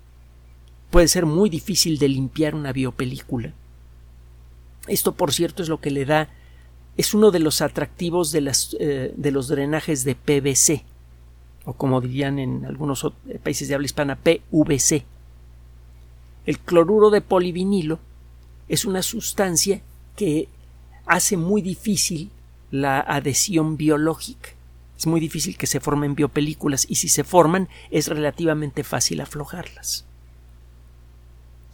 puede 0.90 1.08
ser 1.08 1.26
muy 1.26 1.50
difícil 1.50 1.98
de 1.98 2.08
limpiar 2.08 2.54
una 2.54 2.72
biopelícula. 2.72 3.52
Esto, 4.88 5.12
por 5.12 5.32
cierto, 5.32 5.62
es 5.62 5.68
lo 5.68 5.80
que 5.80 5.90
le 5.90 6.04
da, 6.04 6.28
es 6.96 7.14
uno 7.14 7.30
de 7.30 7.38
los 7.38 7.60
atractivos 7.60 8.32
de, 8.32 8.40
las, 8.40 8.76
eh, 8.80 9.12
de 9.16 9.30
los 9.30 9.48
drenajes 9.48 10.04
de 10.04 10.14
PVC, 10.14 10.84
o 11.64 11.74
como 11.74 12.00
dirían 12.00 12.38
en 12.38 12.64
algunos 12.64 13.06
países 13.42 13.68
de 13.68 13.74
habla 13.74 13.86
hispana, 13.86 14.16
PVC. 14.16 15.04
El 16.44 16.58
cloruro 16.58 17.10
de 17.10 17.20
polivinilo 17.20 18.00
es 18.68 18.84
una 18.84 19.02
sustancia 19.02 19.80
que 20.16 20.48
hace 21.06 21.36
muy 21.36 21.62
difícil 21.62 22.30
la 22.70 23.00
adhesión 23.00 23.76
biológica. 23.76 24.50
Es 24.98 25.06
muy 25.06 25.20
difícil 25.20 25.56
que 25.56 25.66
se 25.66 25.80
formen 25.80 26.14
biopelículas 26.14 26.86
y 26.88 26.96
si 26.96 27.08
se 27.08 27.24
forman 27.24 27.68
es 27.90 28.08
relativamente 28.08 28.84
fácil 28.84 29.20
aflojarlas. 29.20 30.06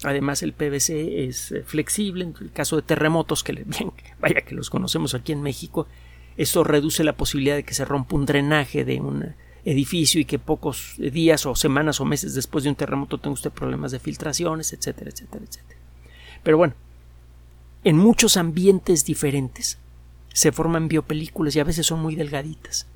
Además 0.04 0.42
el 0.42 0.52
PVC 0.52 1.26
es 1.28 1.52
eh, 1.52 1.62
flexible 1.64 2.24
en 2.24 2.34
el 2.40 2.52
caso 2.52 2.76
de 2.76 2.82
terremotos 2.82 3.42
que 3.42 3.52
bien, 3.66 3.92
vaya 4.20 4.42
que 4.42 4.54
los 4.54 4.70
conocemos 4.70 5.14
aquí 5.14 5.32
en 5.32 5.42
México, 5.42 5.86
eso 6.36 6.62
reduce 6.62 7.02
la 7.02 7.14
posibilidad 7.14 7.56
de 7.56 7.64
que 7.64 7.74
se 7.74 7.84
rompa 7.84 8.14
un 8.14 8.26
drenaje 8.26 8.84
de 8.84 9.00
un 9.00 9.34
edificio 9.64 10.20
y 10.20 10.24
que 10.24 10.38
pocos 10.38 10.94
días 10.98 11.46
o 11.46 11.54
semanas 11.56 12.00
o 12.00 12.04
meses 12.04 12.34
después 12.34 12.64
de 12.64 12.70
un 12.70 12.76
terremoto 12.76 13.18
tenga 13.18 13.34
usted 13.34 13.50
problemas 13.50 13.90
de 13.90 13.98
filtraciones, 13.98 14.72
etcétera, 14.72 15.10
etcétera, 15.10 15.44
etcétera. 15.44 15.80
Pero 16.44 16.56
bueno, 16.56 16.74
en 17.84 17.96
muchos 17.96 18.36
ambientes 18.36 19.04
diferentes 19.04 19.78
se 20.32 20.52
forman 20.52 20.88
biopelículas 20.88 21.56
y 21.56 21.60
a 21.60 21.64
veces 21.64 21.86
son 21.86 22.00
muy 22.00 22.14
delgaditas. 22.14 22.86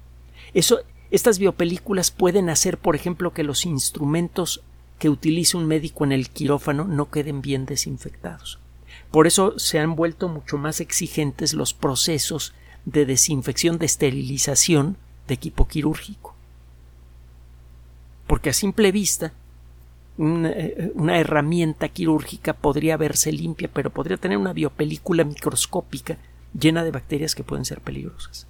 Eso, 0.54 0.80
estas 1.10 1.38
biopelículas 1.38 2.10
pueden 2.10 2.48
hacer, 2.48 2.78
por 2.78 2.94
ejemplo, 2.94 3.32
que 3.32 3.42
los 3.42 3.66
instrumentos 3.66 4.62
que 5.02 5.08
utilice 5.08 5.56
un 5.56 5.66
médico 5.66 6.04
en 6.04 6.12
el 6.12 6.30
quirófano 6.30 6.84
no 6.84 7.10
queden 7.10 7.42
bien 7.42 7.66
desinfectados. 7.66 8.60
Por 9.10 9.26
eso 9.26 9.58
se 9.58 9.80
han 9.80 9.96
vuelto 9.96 10.28
mucho 10.28 10.58
más 10.58 10.78
exigentes 10.78 11.54
los 11.54 11.74
procesos 11.74 12.54
de 12.84 13.04
desinfección, 13.04 13.78
de 13.78 13.86
esterilización 13.86 14.96
de 15.26 15.34
equipo 15.34 15.66
quirúrgico. 15.66 16.36
Porque 18.28 18.50
a 18.50 18.52
simple 18.52 18.92
vista, 18.92 19.32
una, 20.18 20.50
eh, 20.50 20.92
una, 20.94 21.18
herramienta 21.18 21.88
quirúrgica 21.88 22.52
podría 22.52 22.96
verse 22.96 23.32
limpia, 23.32 23.68
pero 23.74 23.90
podría 23.90 24.18
tener 24.18 24.38
una 24.38 24.52
biopelícula 24.52 25.24
microscópica 25.24 26.16
llena 26.56 26.84
de 26.84 26.92
bacterias 26.92 27.34
que 27.34 27.42
pueden 27.42 27.64
ser 27.64 27.80
peligrosas. 27.80 28.46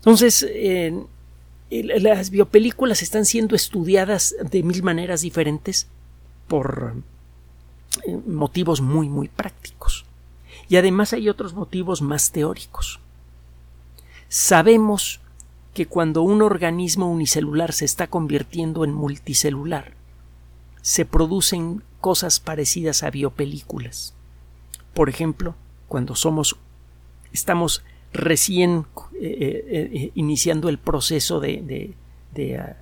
Entonces, 0.00 0.46
las 1.70 2.30
biopelículas 2.30 3.02
están 3.02 3.24
siendo 3.24 3.56
estudiadas 3.56 4.34
de 4.50 4.62
mil 4.62 4.82
maneras 4.82 5.22
diferentes 5.22 5.88
por 6.46 6.94
eh, 8.06 8.20
motivos 8.26 8.80
muy, 8.80 9.08
muy 9.08 9.28
prácticos. 9.28 10.04
Y 10.68 10.76
además 10.76 11.12
hay 11.12 11.28
otros 11.28 11.54
motivos 11.54 12.02
más 12.02 12.30
teóricos. 12.32 13.00
Sabemos 14.28 15.20
que 15.74 15.86
cuando 15.86 16.22
un 16.22 16.42
organismo 16.42 17.10
unicelular 17.10 17.72
se 17.72 17.84
está 17.84 18.06
convirtiendo 18.06 18.84
en 18.84 18.92
multicelular, 18.92 19.92
se 20.82 21.04
producen 21.04 21.82
cosas 22.00 22.40
parecidas 22.40 23.02
a 23.02 23.10
biopelículas. 23.10 24.14
Por 24.92 25.08
ejemplo, 25.08 25.54
cuando 25.88 26.14
somos 26.14 26.56
estamos 27.32 27.82
recién 28.14 28.86
eh, 29.20 29.64
eh, 29.68 29.90
eh, 29.92 30.10
iniciando 30.14 30.68
el 30.68 30.78
proceso 30.78 31.40
de, 31.40 31.94
de, 32.32 32.56
ah, 32.56 32.76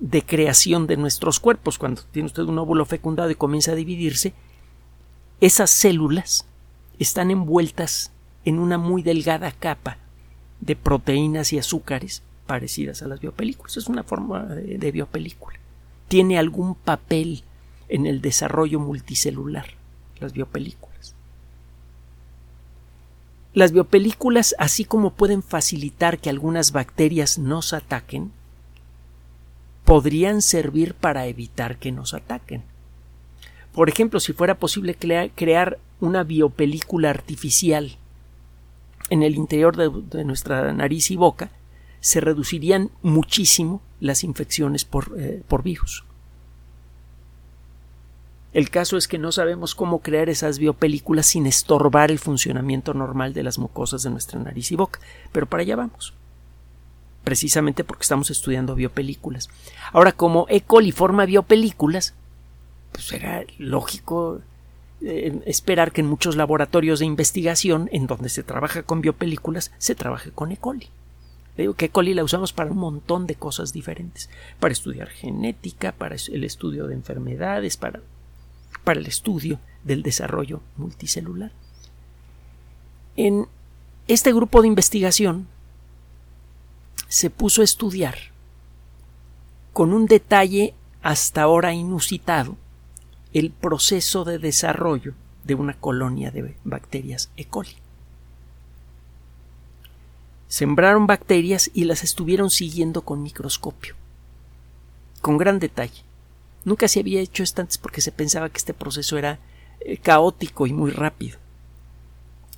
de, 0.00 0.22
creación 0.22 0.86
de 0.86 0.96
nuestros 0.96 1.38
cuerpos, 1.38 1.78
cuando 1.78 2.02
tiene 2.10 2.26
usted 2.26 2.42
un 2.44 2.58
óvulo 2.58 2.84
fecundado 2.86 3.30
y 3.30 3.36
comienza 3.36 3.72
a 3.72 3.76
dividirse, 3.76 4.32
esas 5.40 5.70
células 5.70 6.46
están 6.98 7.30
envueltas 7.30 8.10
en 8.44 8.58
una 8.58 8.78
muy 8.78 9.02
delgada 9.02 9.52
capa 9.52 9.98
de 10.60 10.74
proteínas 10.74 11.52
y 11.52 11.58
azúcares 11.58 12.22
parecidas 12.46 13.02
a 13.02 13.08
las 13.08 13.20
biopelículas. 13.20 13.76
Es 13.76 13.86
una 13.86 14.02
forma 14.02 14.44
de 14.44 14.90
biopelícula. 14.90 15.58
Tiene 16.08 16.38
algún 16.38 16.74
papel 16.74 17.44
en 17.88 18.06
el 18.06 18.22
desarrollo 18.22 18.80
multicelular, 18.80 19.66
las 20.18 20.32
biopelículas. 20.32 20.87
Las 23.58 23.72
biopelículas, 23.72 24.54
así 24.56 24.84
como 24.84 25.14
pueden 25.14 25.42
facilitar 25.42 26.20
que 26.20 26.30
algunas 26.30 26.70
bacterias 26.70 27.40
nos 27.40 27.72
ataquen, 27.72 28.30
podrían 29.84 30.42
servir 30.42 30.94
para 30.94 31.26
evitar 31.26 31.76
que 31.76 31.90
nos 31.90 32.14
ataquen. 32.14 32.62
Por 33.72 33.88
ejemplo, 33.88 34.20
si 34.20 34.32
fuera 34.32 34.60
posible 34.60 34.94
crear 34.94 35.80
una 35.98 36.22
biopelícula 36.22 37.10
artificial 37.10 37.96
en 39.10 39.24
el 39.24 39.34
interior 39.34 39.76
de, 39.76 40.24
nuestra 40.24 40.72
nariz 40.72 41.10
y 41.10 41.16
boca, 41.16 41.50
se 41.98 42.20
reducirían 42.20 42.92
muchísimo 43.02 43.82
las 43.98 44.22
infecciones 44.22 44.84
por, 44.84 45.16
eh, 45.18 45.42
por 45.48 45.64
virus. 45.64 46.04
El 48.58 48.70
caso 48.70 48.96
es 48.96 49.06
que 49.06 49.18
no 49.18 49.30
sabemos 49.30 49.76
cómo 49.76 50.00
crear 50.00 50.28
esas 50.28 50.58
biopelículas 50.58 51.26
sin 51.26 51.46
estorbar 51.46 52.10
el 52.10 52.18
funcionamiento 52.18 52.92
normal 52.92 53.32
de 53.32 53.44
las 53.44 53.56
mucosas 53.56 54.02
de 54.02 54.10
nuestra 54.10 54.40
nariz 54.40 54.72
y 54.72 54.74
boca, 54.74 54.98
pero 55.30 55.46
para 55.46 55.60
allá 55.60 55.76
vamos. 55.76 56.12
Precisamente 57.22 57.84
porque 57.84 58.02
estamos 58.02 58.32
estudiando 58.32 58.74
biopelículas. 58.74 59.48
Ahora, 59.92 60.10
como 60.10 60.46
E. 60.48 60.62
coli 60.62 60.90
forma 60.90 61.24
biopelículas, 61.24 62.14
pues 62.90 63.12
era 63.12 63.44
lógico 63.58 64.40
eh, 65.02 65.40
esperar 65.46 65.92
que 65.92 66.00
en 66.00 66.08
muchos 66.08 66.34
laboratorios 66.34 66.98
de 66.98 67.06
investigación 67.06 67.88
en 67.92 68.08
donde 68.08 68.28
se 68.28 68.42
trabaja 68.42 68.82
con 68.82 69.02
biopelículas 69.02 69.70
se 69.78 69.94
trabaje 69.94 70.32
con 70.32 70.50
E. 70.50 70.56
coli. 70.56 70.88
Le 71.56 71.62
digo 71.62 71.74
que 71.74 71.84
E. 71.84 71.90
coli 71.90 72.12
la 72.12 72.24
usamos 72.24 72.52
para 72.52 72.72
un 72.72 72.78
montón 72.78 73.28
de 73.28 73.36
cosas 73.36 73.72
diferentes, 73.72 74.28
para 74.58 74.72
estudiar 74.72 75.10
genética, 75.10 75.92
para 75.92 76.16
el 76.16 76.42
estudio 76.42 76.88
de 76.88 76.94
enfermedades, 76.94 77.76
para, 77.76 78.00
para 78.88 79.00
el 79.00 79.06
estudio 79.06 79.60
del 79.84 80.02
desarrollo 80.02 80.62
multicelular. 80.78 81.52
En 83.16 83.46
este 84.06 84.32
grupo 84.32 84.62
de 84.62 84.68
investigación 84.68 85.46
se 87.06 87.28
puso 87.28 87.60
a 87.60 87.64
estudiar 87.64 88.16
con 89.74 89.92
un 89.92 90.06
detalle 90.06 90.72
hasta 91.02 91.42
ahora 91.42 91.74
inusitado 91.74 92.56
el 93.34 93.50
proceso 93.50 94.24
de 94.24 94.38
desarrollo 94.38 95.12
de 95.44 95.54
una 95.54 95.74
colonia 95.74 96.30
de 96.30 96.56
bacterias 96.64 97.28
E. 97.36 97.44
coli. 97.44 97.76
Sembraron 100.48 101.06
bacterias 101.06 101.70
y 101.74 101.84
las 101.84 102.04
estuvieron 102.04 102.48
siguiendo 102.48 103.02
con 103.02 103.22
microscopio, 103.22 103.96
con 105.20 105.36
gran 105.36 105.58
detalle. 105.58 106.07
Nunca 106.68 106.86
se 106.86 107.00
había 107.00 107.22
hecho 107.22 107.42
esto 107.42 107.62
antes 107.62 107.78
porque 107.78 108.02
se 108.02 108.12
pensaba 108.12 108.50
que 108.50 108.58
este 108.58 108.74
proceso 108.74 109.16
era 109.16 109.38
eh, 109.80 109.96
caótico 109.96 110.66
y 110.66 110.74
muy 110.74 110.90
rápido, 110.90 111.38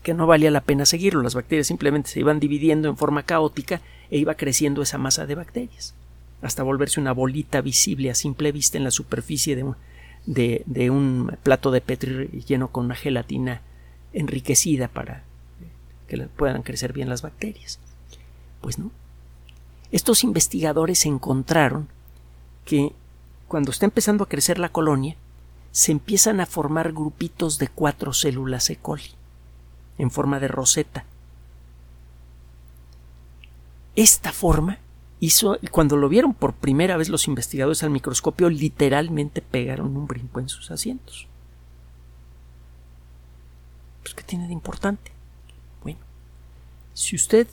que 0.02 0.14
no 0.14 0.26
valía 0.26 0.50
la 0.50 0.62
pena 0.62 0.84
seguirlo. 0.84 1.22
Las 1.22 1.36
bacterias 1.36 1.68
simplemente 1.68 2.10
se 2.10 2.18
iban 2.18 2.40
dividiendo 2.40 2.88
en 2.88 2.96
forma 2.96 3.22
caótica 3.22 3.80
e 4.10 4.18
iba 4.18 4.34
creciendo 4.34 4.82
esa 4.82 4.98
masa 4.98 5.26
de 5.26 5.36
bacterias 5.36 5.94
hasta 6.42 6.64
volverse 6.64 6.98
una 6.98 7.12
bolita 7.12 7.60
visible 7.60 8.10
a 8.10 8.16
simple 8.16 8.50
vista 8.50 8.78
en 8.78 8.84
la 8.84 8.90
superficie 8.90 9.54
de 9.54 9.62
un, 9.62 9.76
de, 10.26 10.90
un 10.90 11.36
plato 11.44 11.70
de 11.70 11.80
Petri 11.80 12.26
lleno 12.48 12.72
con 12.72 12.86
una 12.86 12.96
gelatina 12.96 13.62
enriquecida 14.12 14.88
para 14.88 15.22
que 16.08 16.16
puedan 16.18 16.62
crecer 16.62 16.92
bien 16.92 17.08
las 17.08 17.22
bacterias. 17.22 17.78
Pues 18.60 18.78
no. 18.80 18.90
Estos 19.92 20.24
investigadores 20.24 21.06
encontraron 21.06 21.88
que 22.64 22.92
cuando 23.50 23.72
está 23.72 23.84
empezando 23.84 24.22
a 24.22 24.28
crecer 24.28 24.60
la 24.60 24.68
colonia, 24.68 25.16
se 25.72 25.90
empiezan 25.90 26.40
a 26.40 26.46
formar 26.46 26.92
grupitos 26.92 27.58
de 27.58 27.66
cuatro 27.66 28.12
células 28.12 28.70
E. 28.70 28.76
coli 28.76 29.10
en 29.98 30.12
forma 30.12 30.38
de 30.38 30.46
roseta. 30.46 31.04
Esta 33.96 34.30
forma 34.32 34.78
hizo, 35.18 35.58
cuando 35.72 35.96
lo 35.96 36.08
vieron 36.08 36.32
por 36.32 36.52
primera 36.52 36.96
vez 36.96 37.08
los 37.08 37.26
investigadores 37.26 37.82
al 37.82 37.90
microscopio, 37.90 38.48
literalmente 38.50 39.42
pegaron 39.42 39.96
un 39.96 40.06
brinco 40.06 40.38
en 40.38 40.48
sus 40.48 40.70
asientos. 40.70 41.26
Pues, 44.04 44.14
¿qué 44.14 44.22
tiene 44.22 44.46
de 44.46 44.52
importante? 44.52 45.10
Bueno, 45.82 45.98
si 46.94 47.16
usted 47.16 47.48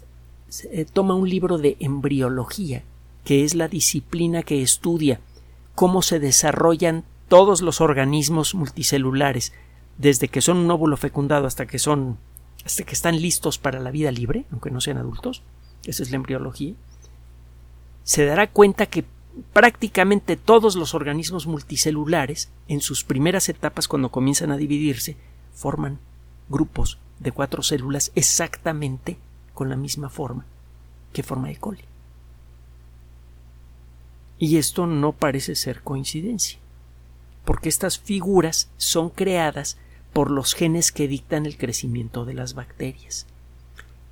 eh, 0.70 0.86
toma 0.86 1.16
un 1.16 1.28
libro 1.28 1.58
de 1.58 1.76
embriología, 1.80 2.84
que 3.26 3.44
es 3.44 3.56
la 3.56 3.68
disciplina 3.68 4.44
que 4.44 4.62
estudia 4.62 5.20
cómo 5.78 6.02
se 6.02 6.20
desarrollan 6.20 7.04
todos 7.28 7.62
los 7.62 7.82
organismos 7.82 8.56
multicelulares, 8.56 9.54
desde 10.00 10.28
que 10.28 10.42
son 10.42 10.58
un 10.58 10.72
óvulo 10.72 10.98
fecundado 10.98 11.46
hasta 11.46 11.68
que 11.68 11.78
son 11.78 12.18
hasta 12.66 12.84
que 12.84 12.96
están 12.96 13.22
listos 13.22 13.60
para 13.60 13.80
la 13.80 13.92
vida 13.92 14.12
libre, 14.12 14.46
aunque 14.52 14.72
no 14.72 14.82
sean 14.82 14.98
adultos, 14.98 15.44
esa 15.86 16.02
es 16.02 16.10
la 16.10 16.16
embriología, 16.16 16.74
se 18.04 18.26
dará 18.26 18.48
cuenta 18.48 18.88
que 18.88 19.06
prácticamente 19.54 20.36
todos 20.36 20.76
los 20.76 20.96
organismos 20.96 21.46
multicelulares, 21.46 22.50
en 22.68 22.82
sus 22.82 23.04
primeras 23.04 23.48
etapas 23.48 23.88
cuando 23.88 24.10
comienzan 24.10 24.50
a 24.50 24.58
dividirse, 24.58 25.16
forman 25.54 26.00
grupos 26.50 26.98
de 27.20 27.32
cuatro 27.32 27.62
células 27.62 28.12
exactamente 28.16 29.20
con 29.54 29.70
la 29.70 29.76
misma 29.76 30.10
forma 30.10 30.44
que 31.14 31.22
forma 31.22 31.52
E. 31.52 31.58
coli. 31.58 31.84
Y 34.40 34.58
esto 34.58 34.86
no 34.88 35.14
parece 35.14 35.56
ser 35.56 35.82
coincidencia, 35.82 36.60
porque 37.46 37.70
estas 37.70 37.98
figuras 37.98 38.70
son 38.78 39.10
creadas 39.10 39.78
por 40.14 40.32
los 40.32 40.54
genes 40.54 40.92
que 40.92 41.08
dictan 41.08 41.46
el 41.46 41.58
crecimiento 41.58 42.26
de 42.26 42.34
las 42.34 42.54
bacterias 42.54 43.26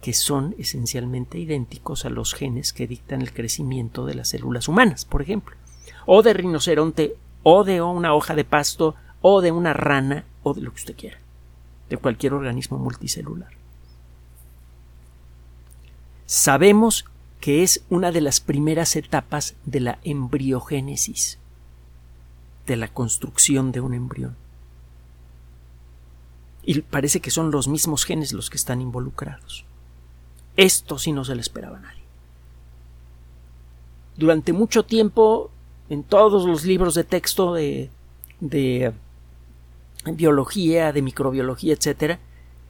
que 0.06 0.14
son 0.14 0.54
esencialmente 0.60 1.40
idénticos 1.40 2.06
a 2.06 2.12
los 2.12 2.36
genes 2.36 2.74
que 2.74 2.86
dictan 2.86 3.24
el 3.24 3.34
crecimiento 3.34 4.06
de 4.06 4.14
las 4.14 4.28
células 4.28 4.68
humanas, 4.68 5.04
por 5.04 5.24
ejemplo, 5.24 5.56
o 6.06 6.22
de 6.22 6.32
rinoceronte, 6.32 7.16
o 7.42 7.64
de 7.64 7.82
una 7.82 8.14
hoja 8.14 8.36
de 8.36 8.44
pasto, 8.44 8.94
o 9.22 9.42
de 9.42 9.52
una 9.52 9.74
rana, 9.74 10.24
o 10.44 10.54
de 10.54 10.62
lo 10.62 10.70
que 10.70 10.82
usted 10.82 10.96
quiera, 10.96 11.18
de 11.90 11.98
cualquier 11.98 12.36
organismo 12.36 12.78
multicelular. 12.78 13.50
Sabemos 16.28 17.06
que 17.40 17.64
es 17.64 17.84
una 17.90 18.12
de 18.12 18.22
las 18.22 18.40
primeras 18.40 18.96
etapas 18.96 19.56
de 19.66 19.80
la 19.80 20.00
embriogénesis, 20.04 21.38
de 22.66 22.76
la 22.76 22.88
construcción 22.88 23.72
de 23.72 23.82
un 23.82 23.94
embrión. 23.94 24.36
Y 26.64 26.82
parece 26.82 27.20
que 27.20 27.30
son 27.30 27.52
los 27.52 27.68
mismos 27.68 28.06
genes 28.06 28.34
los 28.34 28.50
que 28.50 28.58
están 28.58 28.82
involucrados. 28.82 29.66
Esto 30.58 30.98
sí 30.98 31.12
no 31.12 31.24
se 31.24 31.36
le 31.36 31.42
esperaba 31.42 31.78
a 31.78 31.82
nadie. 31.82 32.02
Durante 34.18 34.54
mucho 34.54 34.84
tiempo, 34.84 35.52
en 35.90 36.04
todos 36.04 36.48
los 36.48 36.64
libros 36.64 36.96
de 36.96 37.04
texto 37.04 37.54
de, 37.54 37.90
de 38.40 38.94
biología, 40.06 40.92
de 40.92 41.02
microbiología, 41.02 41.74
etcétera, 41.74 42.20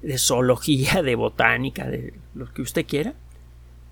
de 0.02 0.18
zoología, 0.18 1.02
de 1.02 1.16
botánica, 1.16 1.88
de 1.88 2.14
lo 2.34 2.52
que 2.54 2.62
usted 2.62 2.86
quiera, 2.86 3.14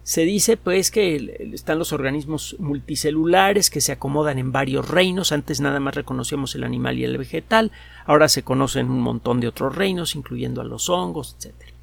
se 0.04 0.26
dice 0.26 0.58
pues 0.58 0.92
que 0.92 1.52
están 1.54 1.80
los 1.80 1.94
organismos 1.94 2.56
multicelulares 2.60 3.70
que 3.70 3.82
se 3.82 3.94
acomodan 3.94 4.38
en 4.38 4.52
varios 4.52 4.89
reinos. 4.89 5.32
Antes 5.32 5.62
nada 5.62 5.80
más 5.80 5.96
reconocíamos 5.96 6.56
el 6.56 6.63
animal 6.63 7.00
y 7.00 7.06
el 7.06 7.18
vegetal, 7.18 7.72
ahora 8.06 8.28
se 8.28 8.44
conocen 8.44 8.92
un 8.92 9.02
montón 9.02 9.39
de 9.39 9.48
otros 9.48 9.76
reinos, 9.76 10.16
incluyendo 10.16 10.62
a 10.62 10.66
los 10.66 10.89
hongos, 10.89 11.36
etcétera 11.38 11.74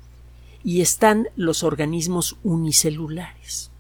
y 0.63 0.81
están 0.81 1.29
los 1.37 1.63
organismos 1.63 2.37
unicelulares, 2.43 3.71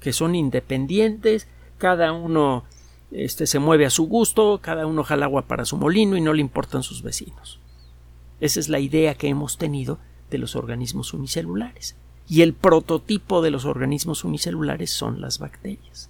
que 0.00 0.12
son 0.12 0.34
independientes, 0.34 1.48
cada 1.78 2.12
uno 2.12 2.64
este, 3.10 3.46
se 3.46 3.58
mueve 3.58 3.86
a 3.86 3.90
su 3.90 4.06
gusto, 4.06 4.60
cada 4.62 4.86
uno 4.86 5.04
jala 5.04 5.26
agua 5.26 5.42
para 5.42 5.64
su 5.64 5.76
molino 5.76 6.16
y 6.16 6.20
no 6.20 6.32
le 6.32 6.40
importan 6.40 6.82
sus 6.82 7.02
vecinos. 7.02 7.60
Esa 8.40 8.60
es 8.60 8.68
la 8.68 8.80
idea 8.80 9.14
que 9.14 9.28
hemos 9.28 9.58
tenido 9.58 9.98
de 10.30 10.38
los 10.38 10.56
organismos 10.56 11.12
unicelulares. 11.14 11.96
Y 12.28 12.42
el 12.42 12.54
prototipo 12.54 13.42
de 13.42 13.50
los 13.50 13.64
organismos 13.64 14.24
unicelulares 14.24 14.90
son 14.90 15.20
las 15.20 15.38
bacterias. 15.38 16.08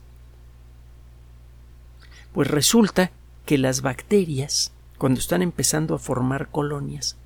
Pues 2.33 2.49
resulta 2.49 3.11
que 3.47 3.59
las 3.59 3.83
bacterias, 3.83 4.73
cuando 4.99 5.21
están 5.21 5.43
empezando 5.43 5.95
a 5.95 5.99
formar 5.99 6.49
colonias, 6.49 7.17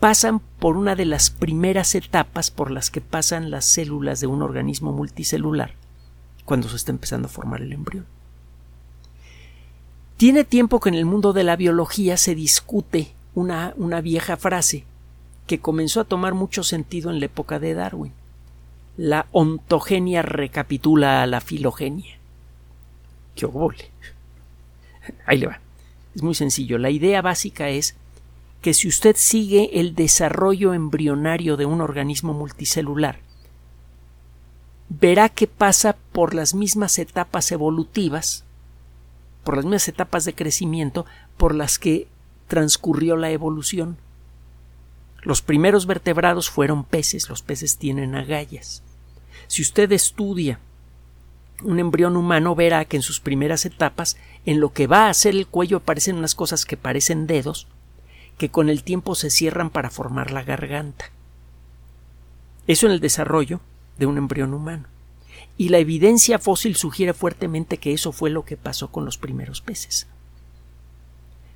pasan 0.00 0.40
por 0.58 0.76
una 0.76 0.94
de 0.94 1.04
las 1.04 1.30
primeras 1.30 1.94
etapas 1.94 2.50
por 2.50 2.70
las 2.70 2.90
que 2.90 3.00
pasan 3.00 3.50
las 3.50 3.64
células 3.64 4.20
de 4.20 4.26
un 4.26 4.42
organismo 4.42 4.92
multicelular 4.92 5.74
cuando 6.44 6.68
se 6.68 6.76
está 6.76 6.92
empezando 6.92 7.26
a 7.26 7.30
formar 7.30 7.62
el 7.62 7.72
embrión. 7.72 8.06
Tiene 10.16 10.44
tiempo 10.44 10.80
que 10.80 10.88
en 10.88 10.94
el 10.94 11.04
mundo 11.04 11.32
de 11.32 11.44
la 11.44 11.56
biología 11.56 12.16
se 12.16 12.34
discute 12.34 13.12
una, 13.34 13.74
una 13.76 14.00
vieja 14.00 14.36
frase 14.36 14.84
que 15.48 15.58
comenzó 15.58 16.00
a 16.00 16.04
tomar 16.04 16.34
mucho 16.34 16.62
sentido 16.62 17.10
en 17.10 17.18
la 17.18 17.26
época 17.26 17.58
de 17.58 17.74
Darwin. 17.74 18.12
La 18.96 19.26
ontogenia 19.32 20.22
recapitula 20.22 21.22
a 21.22 21.26
la 21.26 21.40
filogenia. 21.40 22.18
¡Qué 23.34 23.46
obole! 23.46 23.90
Ahí 25.26 25.38
le 25.38 25.46
va. 25.46 25.60
Es 26.14 26.22
muy 26.22 26.34
sencillo. 26.34 26.78
La 26.78 26.90
idea 26.90 27.22
básica 27.22 27.70
es 27.70 27.96
que 28.60 28.74
si 28.74 28.88
usted 28.88 29.16
sigue 29.16 29.80
el 29.80 29.94
desarrollo 29.94 30.74
embrionario 30.74 31.56
de 31.56 31.64
un 31.64 31.80
organismo 31.80 32.34
multicelular, 32.34 33.20
verá 34.88 35.28
que 35.28 35.46
pasa 35.46 35.96
por 36.12 36.34
las 36.34 36.54
mismas 36.54 36.98
etapas 36.98 37.52
evolutivas, 37.52 38.44
por 39.44 39.56
las 39.56 39.64
mismas 39.64 39.88
etapas 39.88 40.24
de 40.24 40.34
crecimiento 40.34 41.06
por 41.36 41.54
las 41.54 41.78
que 41.78 42.08
transcurrió 42.48 43.16
la 43.16 43.30
evolución. 43.30 43.96
Los 45.28 45.42
primeros 45.42 45.84
vertebrados 45.84 46.48
fueron 46.48 46.84
peces, 46.84 47.28
los 47.28 47.42
peces 47.42 47.76
tienen 47.76 48.14
agallas. 48.14 48.82
Si 49.46 49.60
usted 49.60 49.92
estudia 49.92 50.58
un 51.62 51.78
embrión 51.78 52.16
humano, 52.16 52.54
verá 52.54 52.86
que 52.86 52.96
en 52.96 53.02
sus 53.02 53.20
primeras 53.20 53.66
etapas, 53.66 54.16
en 54.46 54.58
lo 54.58 54.72
que 54.72 54.86
va 54.86 55.10
a 55.10 55.12
ser 55.12 55.34
el 55.34 55.46
cuello 55.46 55.76
aparecen 55.76 56.16
unas 56.16 56.34
cosas 56.34 56.64
que 56.64 56.78
parecen 56.78 57.26
dedos, 57.26 57.66
que 58.38 58.48
con 58.48 58.70
el 58.70 58.82
tiempo 58.82 59.14
se 59.14 59.28
cierran 59.28 59.68
para 59.68 59.90
formar 59.90 60.30
la 60.30 60.44
garganta. 60.44 61.10
Eso 62.66 62.86
en 62.86 62.92
el 62.92 63.00
desarrollo 63.00 63.60
de 63.98 64.06
un 64.06 64.16
embrión 64.16 64.54
humano. 64.54 64.84
Y 65.58 65.68
la 65.68 65.76
evidencia 65.76 66.38
fósil 66.38 66.74
sugiere 66.74 67.12
fuertemente 67.12 67.76
que 67.76 67.92
eso 67.92 68.12
fue 68.12 68.30
lo 68.30 68.46
que 68.46 68.56
pasó 68.56 68.90
con 68.90 69.04
los 69.04 69.18
primeros 69.18 69.60
peces. 69.60 70.06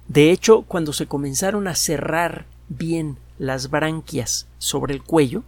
De 0.09 0.31
hecho, 0.31 0.61
cuando 0.61 0.93
se 0.93 1.07
comenzaron 1.07 1.69
a 1.69 1.75
cerrar 1.75 2.45
bien 2.69 3.17
las 3.43 3.71
branquias 3.71 4.47
sobre 4.59 4.95
el 4.95 5.03
cuello, 5.03 5.43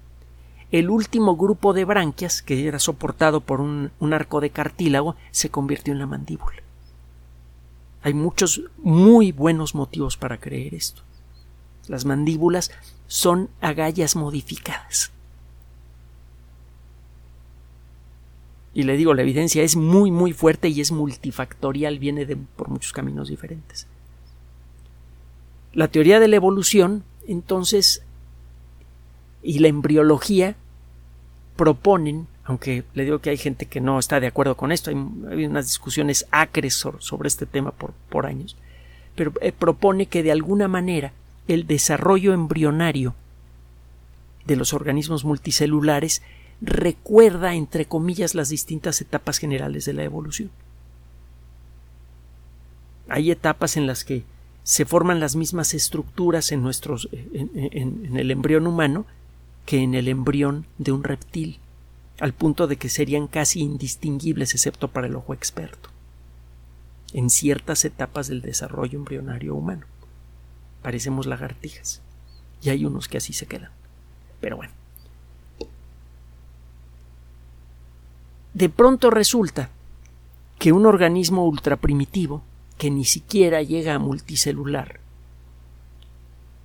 el 0.73 0.91
último 0.91 1.37
grupo 1.37 1.73
de 1.73 1.85
branquias, 1.85 2.43
que 2.43 2.67
era 2.67 2.81
soportado 2.81 3.41
por 3.41 3.61
un, 3.61 3.93
arco 4.13 4.41
de 4.41 4.51
cartílago, 4.51 5.15
se 5.31 5.49
convirtió 5.49 5.93
en 5.93 6.01
la 6.01 6.07
mandíbula. 6.09 6.57
Hay 8.03 8.13
muchos 8.13 8.63
muy 8.79 9.31
buenos 9.31 9.77
motivos 9.77 10.17
para 10.17 10.39
creer 10.39 10.75
esto. 10.75 11.03
Las 11.87 12.05
mandíbulas 12.05 12.73
son 13.07 13.49
agallas 13.61 14.17
modificadas. 14.17 15.13
Y 18.75 18.83
le 18.83 18.97
digo, 18.97 19.15
la 19.15 19.23
evidencia 19.23 19.63
es 19.63 19.77
muy, 19.77 20.11
muy 20.11 20.33
fuerte 20.33 20.69
y 20.69 20.81
es 20.81 20.91
multifactorial, 20.91 22.01
viene 22.01 22.27
de, 22.27 22.35
por 22.35 22.71
muchos 22.71 22.93
caminos 22.93 23.29
diferentes. 23.29 23.87
La 25.73 25.87
teoría 25.87 26.19
de 26.19 26.27
la 26.27 26.35
evolución, 26.35 27.05
entonces, 27.27 28.03
y 29.43 29.59
la 29.59 29.69
embriología 29.69 30.57
proponen, 31.57 32.27
aunque 32.45 32.85
le 32.95 33.05
digo 33.05 33.21
que 33.21 33.31
hay 33.31 33.37
gente 33.37 33.67
que 33.67 33.81
no 33.81 33.99
está 33.99 34.21
de 34.21 34.27
acuerdo 34.27 34.57
con 34.57 34.73
esto, 34.73 34.91
hay, 34.91 35.45
unas 35.45 35.67
discusiones 35.67 36.27
acres 36.31 36.75
sobre, 36.75 37.29
este 37.29 37.47
tema 37.47 37.71
por, 37.71 37.93
por 38.09 38.27
años, 38.27 38.57
pero 39.15 39.33
eh, 39.41 39.53
propone 39.53 40.07
que 40.07 40.23
de 40.23 40.33
alguna 40.33 40.69
manera 40.69 41.13
el 41.47 41.67
desarrollo 41.67 42.33
embrionario 42.33 43.15
de 44.47 44.57
los 44.57 44.73
organismos 44.73 45.25
multicelulares 45.25 46.23
recuerda, 46.61 47.55
entre 47.55 47.87
comillas, 47.87 48.35
las 48.35 48.49
distintas 48.49 49.01
etapas 49.01 49.39
generales 49.39 49.85
de 49.85 49.93
la 49.93 50.05
evolución. 50.05 50.51
Hay 53.09 53.31
etapas 53.31 53.77
en 53.77 53.87
las 53.87 54.05
que 54.05 54.25
se 54.65 54.87
forman 54.87 55.21
las 55.21 55.37
mismas 55.37 55.75
estructuras 55.75 56.51
en, 56.51 56.63
nuestros, 56.63 57.09
en, 57.13 58.17
el 58.17 58.31
embrión 58.31 58.67
humano 58.67 59.05
que 59.67 59.83
en 59.83 59.95
el 59.95 60.09
embrión 60.09 60.67
de 60.79 60.91
un 60.91 61.05
reptil, 61.05 61.61
al 62.19 62.33
punto 62.33 62.67
de 62.67 62.77
que 62.77 62.89
serían 62.89 63.29
casi 63.29 63.61
indistinguibles 63.61 64.55
excepto 64.55 64.89
para 64.89 65.07
el 65.07 65.17
ojo 65.17 65.35
experto, 65.35 65.91
en 67.13 67.29
ciertas 67.29 67.85
etapas 67.85 68.29
del 68.29 68.41
desarrollo 68.41 68.99
embrionario 68.99 69.55
humano. 69.55 69.87
Parecemos 70.83 71.27
lagartijas, 71.27 72.01
y 72.63 72.71
hay 72.71 72.87
unos 72.87 73.07
que 73.07 73.19
así 73.19 73.35
se 73.35 73.47
quedan. 73.47 73.71
Pero 74.41 74.57
bueno. 74.57 74.73
De 78.55 78.69
pronto 78.71 79.11
resulta 79.11 79.69
que 80.59 80.73
un 80.73 80.87
organismo 80.87 81.47
ultraprimitivo, 81.47 82.43
que 82.85 82.91
ni 82.91 83.07
siquiera 83.07 83.63
llega 83.63 83.95
a 83.95 83.99
multicelular, 83.99 85.01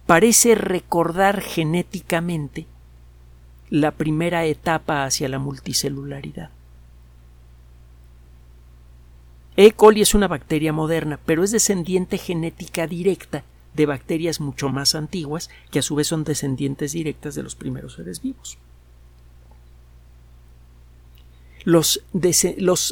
parece 0.05 0.53
recordar 0.53 1.39
genéticamente 1.39 2.65
la 3.69 3.91
primera 3.91 4.43
etapa 4.43 5.05
hacia 5.05 5.29
la 5.29 5.39
multicelularidad. 5.39 6.49
E. 9.55 9.71
coli 9.71 10.01
es 10.01 10.13
una 10.13 10.27
bacteria 10.27 10.73
moderna, 10.73 11.21
pero 11.25 11.41
es 11.41 11.51
descendiente 11.51 12.17
genética 12.17 12.85
directa 12.85 13.45
de 13.73 13.85
bacterias 13.85 14.41
mucho 14.41 14.67
más 14.67 14.95
antiguas, 14.95 15.49
que 15.71 15.79
a 15.79 15.81
su 15.81 15.95
vez 15.95 16.07
son 16.07 16.25
descendientes 16.25 16.91
directas 16.91 17.33
de 17.33 17.43
los 17.43 17.55
primeros 17.55 17.93
seres 17.93 18.21
vivos. 18.21 18.57
Los, 21.69 22.01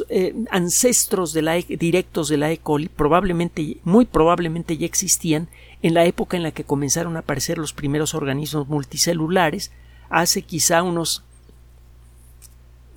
eh, 0.08 0.34
ancestros 0.50 1.34
la, 1.34 1.58
e, 1.58 1.64
directos 1.68 2.28
de 2.28 2.36
la 2.36 2.52
E. 2.52 2.58
coli 2.58 2.88
probablemente, 2.88 3.78
muy 3.84 4.04
probablemente 4.04 4.76
ya 4.76 4.86
existían 4.86 5.48
en 5.82 5.94
la 5.94 6.04
época 6.04 6.36
en 6.36 6.42
la 6.42 6.52
que 6.52 6.64
comenzaron 6.64 7.16
a 7.16 7.20
aparecer 7.20 7.58
los 7.58 7.72
primeros 7.72 8.14
organismos 8.14 8.68
multicelulares, 8.68 9.72
hace 10.10 10.42
quizá 10.42 10.82
unos 10.82 11.24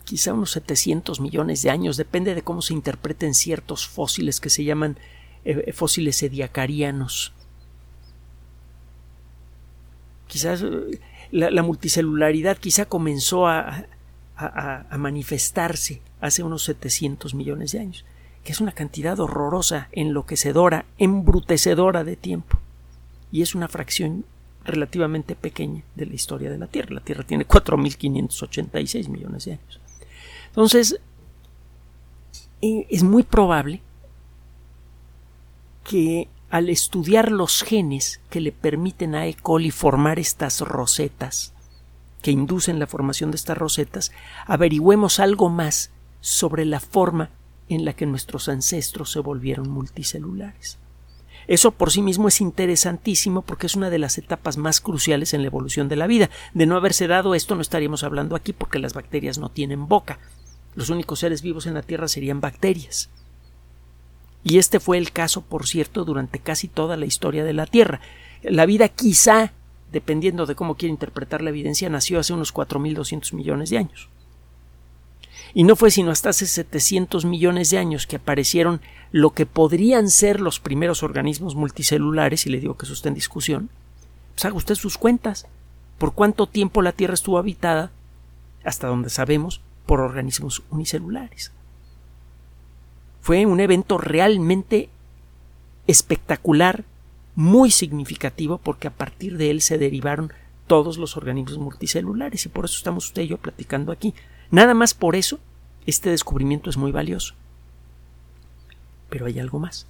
quizá 0.04 0.34
unos 0.34 0.52
700 0.52 1.22
millones 1.22 1.62
de 1.62 1.70
años, 1.70 1.96
depende 1.96 2.36
de 2.36 2.42
cómo 2.42 2.62
se 2.62 2.74
interpreten 2.74 3.34
ciertos 3.34 3.88
fósiles 3.88 4.42
que 4.42 4.50
se 4.50 4.66
llaman 4.66 4.98
eh, 5.46 5.72
fósiles 5.72 6.22
ediacarianos. 6.22 7.32
Quizás 10.28 10.64
eh, 10.64 11.00
la, 11.32 11.64
multicelularidad 11.64 12.58
quizá 12.58 12.86
comenzó 12.86 13.48
a, 13.48 13.86
a, 14.46 14.98
manifestarse 14.98 16.02
hace 16.20 16.44
unos 16.44 16.64
700 16.64 17.34
millones 17.34 17.72
de 17.72 17.80
años, 17.80 18.06
que 18.44 18.52
es 18.52 18.62
una 18.62 18.72
cantidad 18.72 19.20
horrorosa, 19.20 19.90
enloquecedora, 19.92 20.86
embrutecedora 20.98 22.04
de 22.04 22.16
tiempo. 22.16 22.60
Y 23.32 23.42
es 23.42 23.56
una 23.56 23.68
fracción 23.68 24.26
relativamente 24.64 25.36
pequeña 25.36 25.84
de 25.96 26.06
la 26.06 26.14
historia 26.14 26.50
de 26.50 26.58
la 26.58 26.68
Tierra. 26.68 26.96
La 26.96 27.02
Tierra 27.02 27.24
tiene 27.24 27.48
4.586 27.48 29.08
millones 29.10 29.46
de 29.46 29.54
años. 29.54 29.80
Entonces, 30.48 31.00
eh, 32.62 32.86
es 32.90 33.04
muy 33.04 33.24
probable 33.24 33.82
que 35.84 36.28
al 36.50 36.70
estudiar 36.70 37.32
los 37.32 37.64
genes 37.64 38.22
que 38.30 38.42
le 38.42 38.52
permiten 38.52 39.16
a 39.16 39.26
E. 39.28 39.34
coli 39.34 39.72
formar 39.72 40.20
estas 40.20 40.60
rosetas, 40.60 41.54
que 42.22 42.32
inducen 42.32 42.80
la 42.80 42.88
formación 42.88 43.32
de 43.32 43.38
estas 43.38 43.58
rosetas, 43.58 44.12
averigüemos 44.46 45.20
algo 45.20 45.50
más 45.50 45.92
sobre 46.22 46.66
la 46.66 46.80
forma 46.80 47.30
en 47.68 47.86
la 47.86 47.94
que 47.94 48.06
nuestros 48.06 48.50
ancestros 48.50 49.12
se 49.12 49.20
volvieron 49.20 49.70
multicelulares. 49.70 50.78
Eso 51.48 51.72
por 51.72 51.92
sí 51.92 52.02
mismo 52.02 52.28
es 52.28 52.40
interesantísimo 52.42 53.42
porque 53.42 53.68
es 53.68 53.76
una 53.76 53.90
de 53.90 54.00
las 54.00 54.18
etapas 54.18 54.58
más 54.58 54.80
cruciales 54.80 55.34
en 55.34 55.42
la 55.42 55.48
evolución 55.48 55.90
de 55.90 55.96
la 55.96 56.08
vida. 56.08 56.30
De 56.54 56.66
no 56.66 56.78
haberse 56.78 57.08
dado 57.08 57.36
esto 57.36 57.56
no 57.56 57.62
estaríamos 57.62 58.04
hablando 58.04 58.36
aquí 58.36 58.54
porque 58.54 58.80
las 58.80 58.94
bacterias 58.94 59.38
no 59.38 59.50
tienen 59.50 59.88
boca. 59.88 60.20
Los 60.76 60.90
únicos 60.90 61.20
seres 61.20 61.42
vivos 61.42 61.66
en 61.66 61.74
la 61.74 61.82
Tierra 61.82 62.08
serían 62.08 62.42
bacterias. 62.42 63.10
Y 64.44 64.58
este 64.58 64.80
fue 64.80 64.98
el 64.98 65.12
caso, 65.12 65.42
por 65.42 65.68
cierto, 65.68 66.06
durante 66.06 66.40
casi 66.40 66.68
toda 66.68 66.98
la 66.98 67.06
historia 67.06 67.44
de 67.44 67.54
la 67.54 67.66
Tierra. 67.66 68.02
La 68.44 68.66
vida 68.66 68.90
quizá, 68.90 69.54
dependiendo 69.92 70.46
de 70.46 70.56
cómo 70.56 70.76
quiera 70.76 70.92
interpretar 70.92 71.42
la 71.42 71.50
evidencia, 71.50 71.90
nació 71.90 72.20
hace 72.20 72.34
unos 72.34 72.54
4.200 72.54 73.34
millones 73.34 73.70
de 73.70 73.78
años. 73.78 74.10
Y 75.54 75.64
no 75.64 75.76
fue 75.76 75.92
sino 75.92 76.12
hasta 76.12 76.30
hace 76.30 76.46
700 76.46 77.26
millones 77.26 77.70
de 77.70 77.78
años 77.78 78.08
que 78.08 78.16
aparecieron 78.16 78.82
lo 79.12 79.32
que 79.32 79.46
podrían 79.46 80.10
ser 80.10 80.40
los 80.40 80.60
primeros 80.60 81.04
organismos 81.04 81.56
multicelulares, 81.56 82.46
y 82.46 82.50
le 82.50 82.60
digo 82.60 82.78
que 82.78 82.86
eso 82.86 82.94
está 82.94 83.10
en 83.10 83.16
discusión. 83.16 83.70
Pues 84.34 84.46
haga 84.46 84.56
usted 84.56 84.76
sus 84.76 84.98
cuentas. 84.98 85.48
¿Por 85.98 86.14
cuánto 86.14 86.48
tiempo 86.48 86.82
la 86.82 86.94
Tierra 86.94 87.14
estuvo 87.14 87.38
habitada? 87.38 87.92
Hasta 88.64 88.88
donde 88.88 89.10
sabemos, 89.10 89.62
por 89.86 90.00
organismos 90.00 90.64
unicelulares. 90.70 91.52
Fue 93.22 93.46
un 93.46 93.60
evento 93.60 93.98
realmente 93.98 94.90
espectacular, 95.86 96.86
muy 97.36 97.72
significativo, 97.72 98.58
porque 98.58 98.88
a 98.88 98.92
partir 98.92 99.38
de 99.38 99.52
él 99.52 99.62
se 99.62 99.78
derivaron 99.78 100.32
todos 100.68 100.98
los 100.98 101.18
organismos 101.18 101.58
multicelulares, 101.58 102.46
y 102.46 102.50
por 102.50 102.66
eso 102.66 102.78
estamos 102.78 103.08
usted 103.08 103.24
y 103.24 103.28
yo 103.28 103.38
platicando 103.38 103.92
aquí. 103.92 104.14
Nada 104.50 104.74
más 104.74 104.94
por 104.94 105.16
eso, 105.16 105.40
este 105.86 106.10
descubrimiento 106.10 106.70
es 106.70 106.78
muy 106.78 106.92
valioso. 106.92 107.36
Pero 109.10 109.26
hay 109.26 109.40
algo 109.40 109.60
más. 109.60 109.86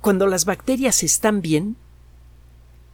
Cuando 0.00 0.26
las 0.26 0.44
bacterias 0.44 1.02
están 1.02 1.40
bien, 1.40 1.76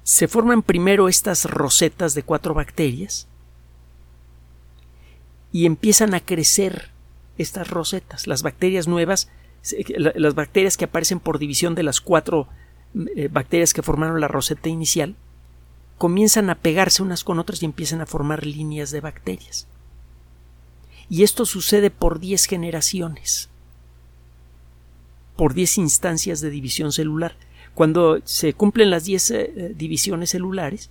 se 0.02 0.28
forman 0.28 0.62
primero 0.62 1.08
estas 1.08 1.44
rosetas 1.44 2.14
de 2.14 2.22
cuatro 2.22 2.54
bacterias 2.54 3.26
y 5.52 5.66
empiezan 5.66 6.14
a 6.14 6.20
crecer 6.20 6.90
estas 7.36 7.68
rosetas. 7.68 8.26
Las 8.26 8.42
bacterias 8.42 8.88
nuevas, 8.88 9.28
las 9.96 10.34
bacterias 10.34 10.76
que 10.76 10.86
aparecen 10.86 11.20
por 11.20 11.38
división 11.38 11.74
de 11.74 11.82
las 11.82 12.00
cuatro 12.00 12.48
eh, 13.16 13.28
bacterias 13.30 13.72
que 13.74 13.82
formaron 13.82 14.20
la 14.20 14.28
roseta 14.28 14.68
inicial, 14.68 15.14
comienzan 15.98 16.50
a 16.50 16.54
pegarse 16.54 17.02
unas 17.02 17.24
con 17.24 17.38
otras 17.38 17.62
y 17.62 17.66
empiezan 17.66 18.00
a 18.00 18.06
formar 18.06 18.46
líneas 18.46 18.90
de 18.90 19.00
bacterias. 19.00 19.66
Y 21.08 21.22
esto 21.22 21.44
sucede 21.44 21.90
por 21.90 22.20
10 22.20 22.46
generaciones, 22.46 23.48
por 25.36 25.54
10 25.54 25.78
instancias 25.78 26.40
de 26.40 26.50
división 26.50 26.92
celular. 26.92 27.36
Cuando 27.74 28.20
se 28.24 28.54
cumplen 28.54 28.90
las 28.90 29.04
10 29.04 29.30
eh, 29.30 29.74
divisiones 29.76 30.30
celulares, 30.30 30.90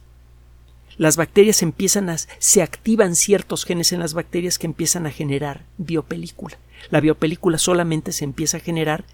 las 0.99 1.17
bacterias 1.17 1.63
empiezan 1.63 2.11
a 2.11 2.17
se 2.17 2.61
activan 2.61 3.15
ciertos 3.15 3.65
genes 3.65 3.91
en 3.91 3.99
las 3.99 4.13
bacterias 4.13 4.59
que 4.59 4.67
empiezan 4.67 5.07
a 5.07 5.11
generar 5.11 5.65
biopelícula. 5.79 6.59
La 6.91 7.01
biopelícula 7.01 7.57
solamente 7.57 8.11
se 8.11 8.23
empieza 8.23 8.57
a 8.57 8.59
generar 8.59 9.05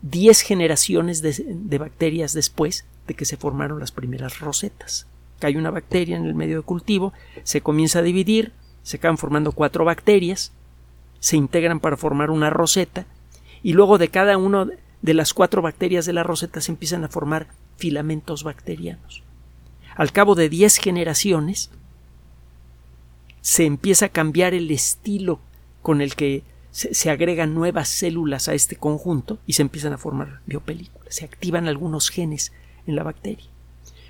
10 0.00 0.40
generaciones 0.40 1.20
de 1.20 1.78
bacterias 1.78 2.32
después 2.32 2.86
de 3.06 3.12
que 3.12 3.26
se 3.26 3.36
formaron 3.36 3.78
las 3.78 3.92
primeras 3.92 4.40
rosetas 4.40 5.06
hay 5.46 5.56
una 5.56 5.70
bacteria 5.70 6.16
en 6.16 6.26
el 6.26 6.34
medio 6.34 6.58
de 6.58 6.62
cultivo, 6.62 7.12
se 7.42 7.60
comienza 7.60 8.00
a 8.00 8.02
dividir, 8.02 8.52
se 8.82 8.96
acaban 8.96 9.18
formando 9.18 9.52
cuatro 9.52 9.84
bacterias, 9.84 10.52
se 11.20 11.36
integran 11.36 11.80
para 11.80 11.96
formar 11.96 12.30
una 12.30 12.50
roseta, 12.50 13.06
y 13.62 13.74
luego 13.74 13.98
de 13.98 14.08
cada 14.08 14.36
uno 14.38 14.68
de 15.02 15.14
las 15.14 15.34
cuatro 15.34 15.62
bacterias 15.62 16.06
de 16.06 16.12
la 16.12 16.22
roseta 16.22 16.60
se 16.60 16.72
empiezan 16.72 17.04
a 17.04 17.08
formar 17.08 17.48
filamentos 17.76 18.44
bacterianos. 18.44 19.22
Al 19.96 20.12
cabo 20.12 20.34
de 20.34 20.48
diez 20.48 20.76
generaciones 20.76 21.70
se 23.40 23.64
empieza 23.64 24.06
a 24.06 24.10
cambiar 24.10 24.54
el 24.54 24.70
estilo 24.70 25.40
con 25.82 26.00
el 26.00 26.14
que 26.14 26.44
se, 26.70 27.10
agregan 27.10 27.54
nuevas 27.54 27.88
células 27.88 28.48
a 28.48 28.54
este 28.54 28.76
conjunto 28.76 29.38
y 29.46 29.52
se 29.52 29.62
empiezan 29.62 29.92
a 29.92 29.98
formar 29.98 30.40
biopelículas. 30.46 31.14
Se 31.14 31.24
activan 31.24 31.68
algunos 31.68 32.08
genes 32.08 32.52
en 32.86 32.96
la 32.96 33.02
bacteria. 33.02 33.44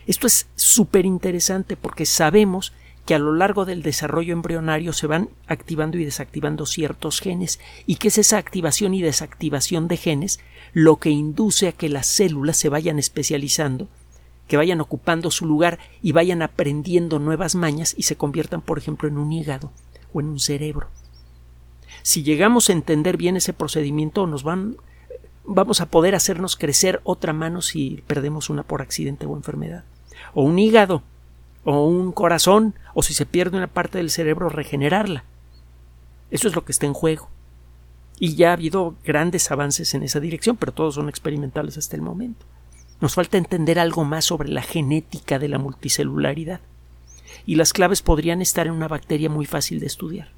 Esto 0.07 0.27
es 0.27 0.47
súper 0.55 1.05
interesante 1.05 1.77
porque 1.77 2.07
sabemos 2.07 2.73
que 3.05 3.15
a 3.15 3.19
lo 3.19 3.35
largo 3.35 3.65
del 3.65 3.83
desarrollo 3.83 4.33
embrionario 4.33 4.93
se 4.93 5.09
van 5.09 5.29
activando 5.49 5.99
y 5.99 6.05
desactivando 6.05 6.67
ciertos 6.67 7.21
genes 7.21 7.59
y 7.85 7.97
que 7.97 8.09
es 8.09 8.19
esa 8.19 8.39
activación 8.39 8.95
y 8.95 9.03
desactivación 9.03 9.89
de 9.89 9.97
genes 9.97 10.39
lo 10.73 10.97
que 10.97 11.11
induce 11.11 11.69
a 11.69 11.73
que 11.73 11.89
las 11.89 12.07
células 12.07 12.57
se 12.57 12.69
vayan 12.69 13.01
especializando, 13.01 13.89
que 14.53 14.59
vayan 14.59 14.83
ocupando 14.83 15.31
su 15.31 15.47
lugar 15.47 15.79
y 16.03 16.13
vayan 16.13 16.43
aprendiendo 16.43 17.19
nuevas 17.19 17.55
mañas 17.55 17.95
y 17.97 18.03
se 18.03 18.17
conviertan, 18.17 18.61
por 18.61 18.77
ejemplo, 18.77 19.09
en 19.09 19.17
un 19.17 19.33
hígado 19.33 19.73
o 20.13 20.21
en 20.21 20.27
un 20.27 20.39
cerebro. 20.39 20.89
Si 22.03 22.23
llegamos 22.23 22.69
a 22.69 22.75
entender 22.75 23.17
bien 23.17 23.39
ese 23.39 23.55
procedimiento, 23.55 24.27
nos 24.27 24.43
van 24.43 24.77
vamos 25.47 25.81
a 25.81 25.87
poder 25.87 26.15
hacernos 26.15 26.57
crecer 26.57 27.01
otra 27.03 27.33
mano 27.33 27.63
si 27.63 28.05
perdemos 28.07 28.51
una 28.51 28.63
por 28.63 28.83
accidente 28.83 29.25
o 29.25 29.35
enfermedad, 29.37 29.85
o 30.35 30.43
un 30.43 30.59
hígado, 30.59 31.03
o 31.65 31.87
un 31.87 32.13
corazón, 32.13 32.75
o 32.93 33.03
si 33.03 33.15
se 33.15 33.25
pierde 33.25 33.57
una 33.57 33.69
parte 33.69 33.97
del 33.97 34.11
cerebro, 34.11 34.51
regenerarla. 34.51 35.25
Eso 36.31 36.47
es 36.47 36.55
lo 36.55 36.67
que 36.67 36.73
está 36.73 36.85
en 36.85 36.93
juego. 36.93 37.31
Y 38.19 38.35
ya 38.35 38.51
ha 38.51 38.53
habido 38.53 38.97
grandes 39.03 39.51
avances 39.51 39.95
en 39.95 40.03
esa 40.03 40.21
dirección, 40.21 40.59
pero 40.59 40.73
todos 40.73 40.97
son 40.97 41.09
experimentales 41.09 41.79
hasta 41.79 41.97
el 41.97 42.03
momento. 42.03 42.45
Nos 43.03 43.17
falta 43.17 43.37
entender 43.37 43.81
algo 43.81 44.05
más 44.05 44.25
sobre 44.25 44.49
la 44.49 44.63
genética 44.63 45.41
de 45.41 45.49
la 45.49 45.59
multicelularidad. 45.59 46.61
Y 47.45 47.57
las 47.57 47.73
claves 47.73 48.01
podrían 48.01 48.41
estar 48.41 48.69
en 48.69 48.75
una 48.75 48.87
bacteria 48.87 49.29
muy 49.29 49.45
fácil 49.45 49.81
de 49.81 49.87
estudiar. 49.87 50.31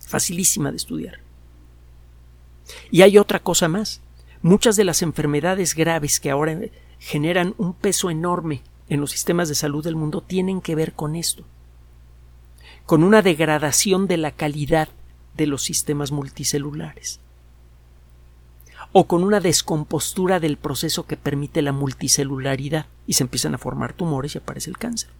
Facilísima 0.00 0.70
de 0.70 0.78
estudiar. 0.78 1.18
Y 2.90 3.02
hay 3.02 3.18
otra 3.18 3.38
cosa 3.38 3.68
más. 3.68 4.00
Muchas 4.40 4.76
de 4.76 4.84
las 4.84 5.02
enfermedades 5.02 5.74
graves 5.74 6.20
que 6.20 6.30
ahora 6.30 6.58
generan 6.98 7.54
un 7.58 7.74
peso 7.74 8.08
enorme 8.08 8.62
en 8.88 9.02
los 9.02 9.10
sistemas 9.10 9.50
de 9.50 9.54
salud 9.54 9.84
del 9.84 9.94
mundo 9.94 10.22
tienen 10.22 10.62
que 10.62 10.74
ver 10.74 10.94
con 10.94 11.14
esto, 11.14 11.44
con 12.86 13.04
una 13.04 13.20
degradación 13.20 14.06
de 14.06 14.16
la 14.16 14.30
calidad 14.30 14.88
de 15.36 15.46
los 15.46 15.62
sistemas 15.62 16.12
multicelulares 16.12 17.20
o 18.92 19.06
con 19.06 19.24
una 19.24 19.40
descompostura 19.40 20.38
del 20.38 20.56
proceso 20.56 21.06
que 21.06 21.16
permite 21.16 21.62
la 21.62 21.72
multicelularidad 21.72 22.86
y 23.06 23.14
se 23.14 23.24
empiezan 23.24 23.54
a 23.54 23.58
formar 23.58 23.94
tumores 23.94 24.34
y 24.34 24.38
aparece 24.38 24.70
el 24.70 24.78
cáncer. 24.78 25.10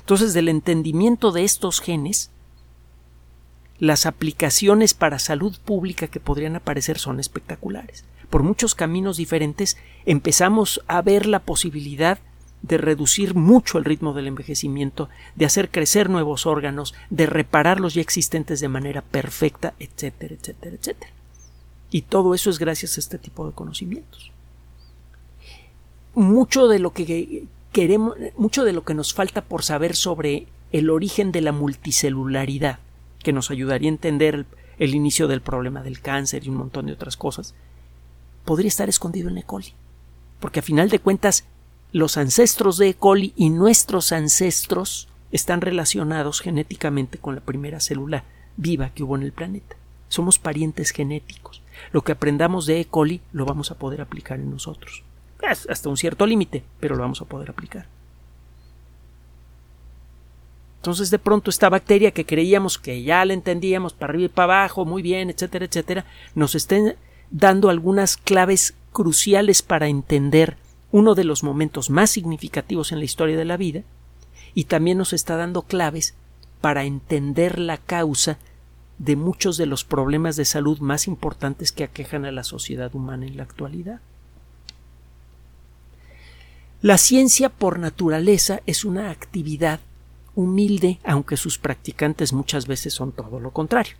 Entonces, 0.00 0.34
del 0.34 0.48
entendimiento 0.48 1.32
de 1.32 1.44
estos 1.44 1.80
genes, 1.80 2.30
las 3.78 4.06
aplicaciones 4.06 4.94
para 4.94 5.18
salud 5.18 5.56
pública 5.64 6.08
que 6.08 6.20
podrían 6.20 6.56
aparecer 6.56 6.98
son 6.98 7.20
espectaculares. 7.20 8.04
Por 8.30 8.42
muchos 8.42 8.74
caminos 8.74 9.16
diferentes 9.16 9.76
empezamos 10.06 10.82
a 10.86 11.02
ver 11.02 11.26
la 11.26 11.40
posibilidad 11.40 12.18
de 12.62 12.78
reducir 12.78 13.34
mucho 13.34 13.76
el 13.76 13.84
ritmo 13.84 14.14
del 14.14 14.26
envejecimiento, 14.26 15.10
de 15.34 15.44
hacer 15.44 15.70
crecer 15.70 16.08
nuevos 16.08 16.46
órganos, 16.46 16.94
de 17.10 17.26
reparar 17.26 17.78
los 17.78 17.94
ya 17.94 18.00
existentes 18.00 18.60
de 18.60 18.68
manera 18.68 19.02
perfecta, 19.02 19.74
etcétera, 19.78 20.34
etcétera, 20.34 20.76
etcétera. 20.76 21.12
Y 21.94 22.02
todo 22.02 22.34
eso 22.34 22.50
es 22.50 22.58
gracias 22.58 22.96
a 22.96 23.00
este 23.00 23.18
tipo 23.18 23.46
de 23.46 23.52
conocimientos. 23.52 24.32
Mucho 26.16 26.66
de 26.66 26.80
lo 26.80 26.92
que 26.92 27.46
queremos, 27.70 28.16
mucho 28.36 28.64
de 28.64 28.72
lo 28.72 28.82
que 28.82 28.94
nos 28.94 29.14
falta 29.14 29.42
por 29.42 29.62
saber 29.62 29.94
sobre 29.94 30.48
el 30.72 30.90
origen 30.90 31.30
de 31.30 31.40
la 31.40 31.52
multicelularidad 31.52 32.80
que 33.22 33.32
nos 33.32 33.52
ayudaría 33.52 33.88
a 33.88 33.92
entender 33.92 34.44
el, 34.80 34.94
inicio 34.96 35.28
del 35.28 35.40
problema 35.40 35.84
del 35.84 36.00
cáncer 36.00 36.44
y 36.44 36.48
un 36.48 36.56
montón 36.56 36.86
de 36.86 36.94
otras 36.94 37.16
cosas, 37.16 37.54
podría 38.44 38.66
estar 38.66 38.88
escondido 38.88 39.28
en 39.28 39.38
E. 39.38 39.44
coli. 39.44 39.72
Porque 40.40 40.58
a 40.58 40.64
final 40.64 40.88
de 40.88 40.98
cuentas, 40.98 41.44
los 41.92 42.16
ancestros 42.16 42.76
de 42.76 42.88
E. 42.88 42.94
coli 42.94 43.34
y 43.36 43.50
nuestros 43.50 44.10
ancestros 44.10 45.06
están 45.30 45.60
relacionados 45.60 46.40
genéticamente 46.40 47.18
con 47.18 47.36
la 47.36 47.40
primera 47.40 47.78
célula 47.78 48.24
viva 48.56 48.90
que 48.90 49.04
hubo 49.04 49.14
en 49.14 49.22
el 49.22 49.32
planeta. 49.32 49.76
Somos 50.08 50.40
parientes 50.40 50.90
genéticos. 50.90 51.62
Lo 51.92 52.02
que 52.02 52.12
aprendamos 52.12 52.66
de 52.66 52.80
E. 52.80 52.84
coli 52.86 53.20
lo 53.32 53.44
vamos 53.44 53.70
a 53.70 53.78
poder 53.78 54.00
aplicar 54.00 54.40
en 54.40 54.50
nosotros. 54.50 55.02
Hasta 55.42 55.88
un 55.88 55.96
cierto 55.96 56.26
límite, 56.26 56.62
pero 56.80 56.96
lo 56.96 57.02
vamos 57.02 57.20
a 57.20 57.26
poder 57.26 57.50
aplicar. 57.50 57.86
Entonces 60.84 61.10
de 61.10 61.18
pronto 61.18 61.50
esta 61.50 61.70
bacteria 61.70 62.10
que 62.10 62.26
creíamos 62.26 62.78
que 62.78 63.02
ya 63.02 63.24
la 63.24 63.32
entendíamos 63.32 63.94
para 63.94 64.12
arriba 64.12 64.26
y 64.26 64.28
para 64.28 64.60
abajo, 64.60 64.84
muy 64.84 65.00
bien, 65.00 65.30
etcétera, 65.30 65.64
etcétera, 65.64 66.04
nos 66.34 66.54
estén 66.54 66.96
dando 67.30 67.70
algunas 67.70 68.18
claves 68.18 68.74
cruciales 68.92 69.62
para 69.62 69.88
entender 69.88 70.58
uno 70.92 71.14
de 71.14 71.24
los 71.24 71.42
momentos 71.42 71.90
más 71.90 72.10
significativos 72.10 72.92
en 72.92 72.98
la 72.98 73.06
historia 73.06 73.36
de 73.36 73.46
la 73.46 73.56
vida 73.56 73.82
y 74.54 74.64
también 74.64 74.98
nos 74.98 75.12
está 75.12 75.36
dando 75.36 75.62
claves 75.62 76.14
para 76.60 76.84
entender 76.84 77.58
la 77.58 77.78
causa 77.78 78.38
de 78.98 79.16
muchos 79.16 79.56
de 79.56 79.66
los 79.66 79.84
problemas 79.84 80.36
de 80.36 80.44
salud 80.44 80.78
más 80.78 81.06
importantes 81.06 81.72
que 81.72 81.84
aquejan 81.84 82.24
a 82.24 82.32
la 82.32 82.44
sociedad 82.44 82.94
humana 82.94 83.26
en 83.26 83.36
la 83.36 83.42
actualidad. 83.42 84.00
La 86.80 86.98
ciencia 86.98 87.48
por 87.48 87.78
naturaleza 87.78 88.60
es 88.66 88.84
una 88.84 89.10
actividad 89.10 89.80
humilde, 90.34 91.00
aunque 91.02 91.36
sus 91.36 91.58
practicantes 91.58 92.32
muchas 92.32 92.66
veces 92.66 92.92
son 92.92 93.12
todo 93.12 93.40
lo 93.40 93.52
contrario. 93.52 93.96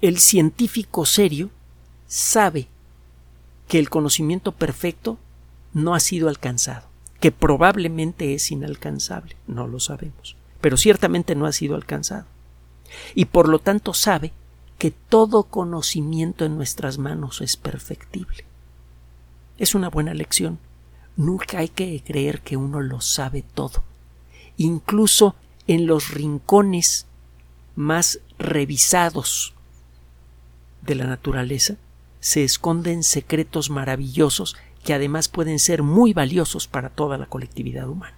El 0.00 0.18
científico 0.18 1.04
serio 1.04 1.50
sabe 2.06 2.68
que 3.68 3.78
el 3.78 3.90
conocimiento 3.90 4.52
perfecto 4.52 5.18
no 5.74 5.94
ha 5.94 6.00
sido 6.00 6.28
alcanzado, 6.28 6.86
que 7.20 7.30
probablemente 7.30 8.32
es 8.32 8.50
inalcanzable, 8.50 9.36
no 9.46 9.66
lo 9.66 9.80
sabemos, 9.80 10.37
pero 10.60 10.76
ciertamente 10.76 11.34
no 11.34 11.46
ha 11.46 11.52
sido 11.52 11.74
alcanzado. 11.74 12.26
Y 13.14 13.26
por 13.26 13.48
lo 13.48 13.58
tanto 13.58 13.94
sabe 13.94 14.32
que 14.78 14.90
todo 14.90 15.44
conocimiento 15.44 16.44
en 16.44 16.56
nuestras 16.56 16.98
manos 16.98 17.40
es 17.40 17.56
perfectible. 17.56 18.44
Es 19.58 19.74
una 19.74 19.90
buena 19.90 20.14
lección 20.14 20.58
Nunca 21.18 21.58
hay 21.58 21.68
que 21.68 22.00
creer 22.06 22.42
que 22.42 22.56
uno 22.56 22.80
lo 22.80 23.00
sabe 23.00 23.42
todo. 23.42 23.82
Incluso 24.56 25.34
en 25.66 25.88
los 25.88 26.12
rincones 26.12 27.06
más 27.74 28.20
revisados 28.38 29.52
de 30.82 30.94
la 30.94 31.06
naturaleza 31.08 31.74
se 32.20 32.44
esconden 32.44 33.02
secretos 33.02 33.68
maravillosos 33.68 34.56
que 34.84 34.94
además 34.94 35.26
pueden 35.26 35.58
ser 35.58 35.82
muy 35.82 36.12
valiosos 36.12 36.68
para 36.68 36.88
toda 36.88 37.18
la 37.18 37.26
colectividad 37.26 37.88
humana. 37.88 38.17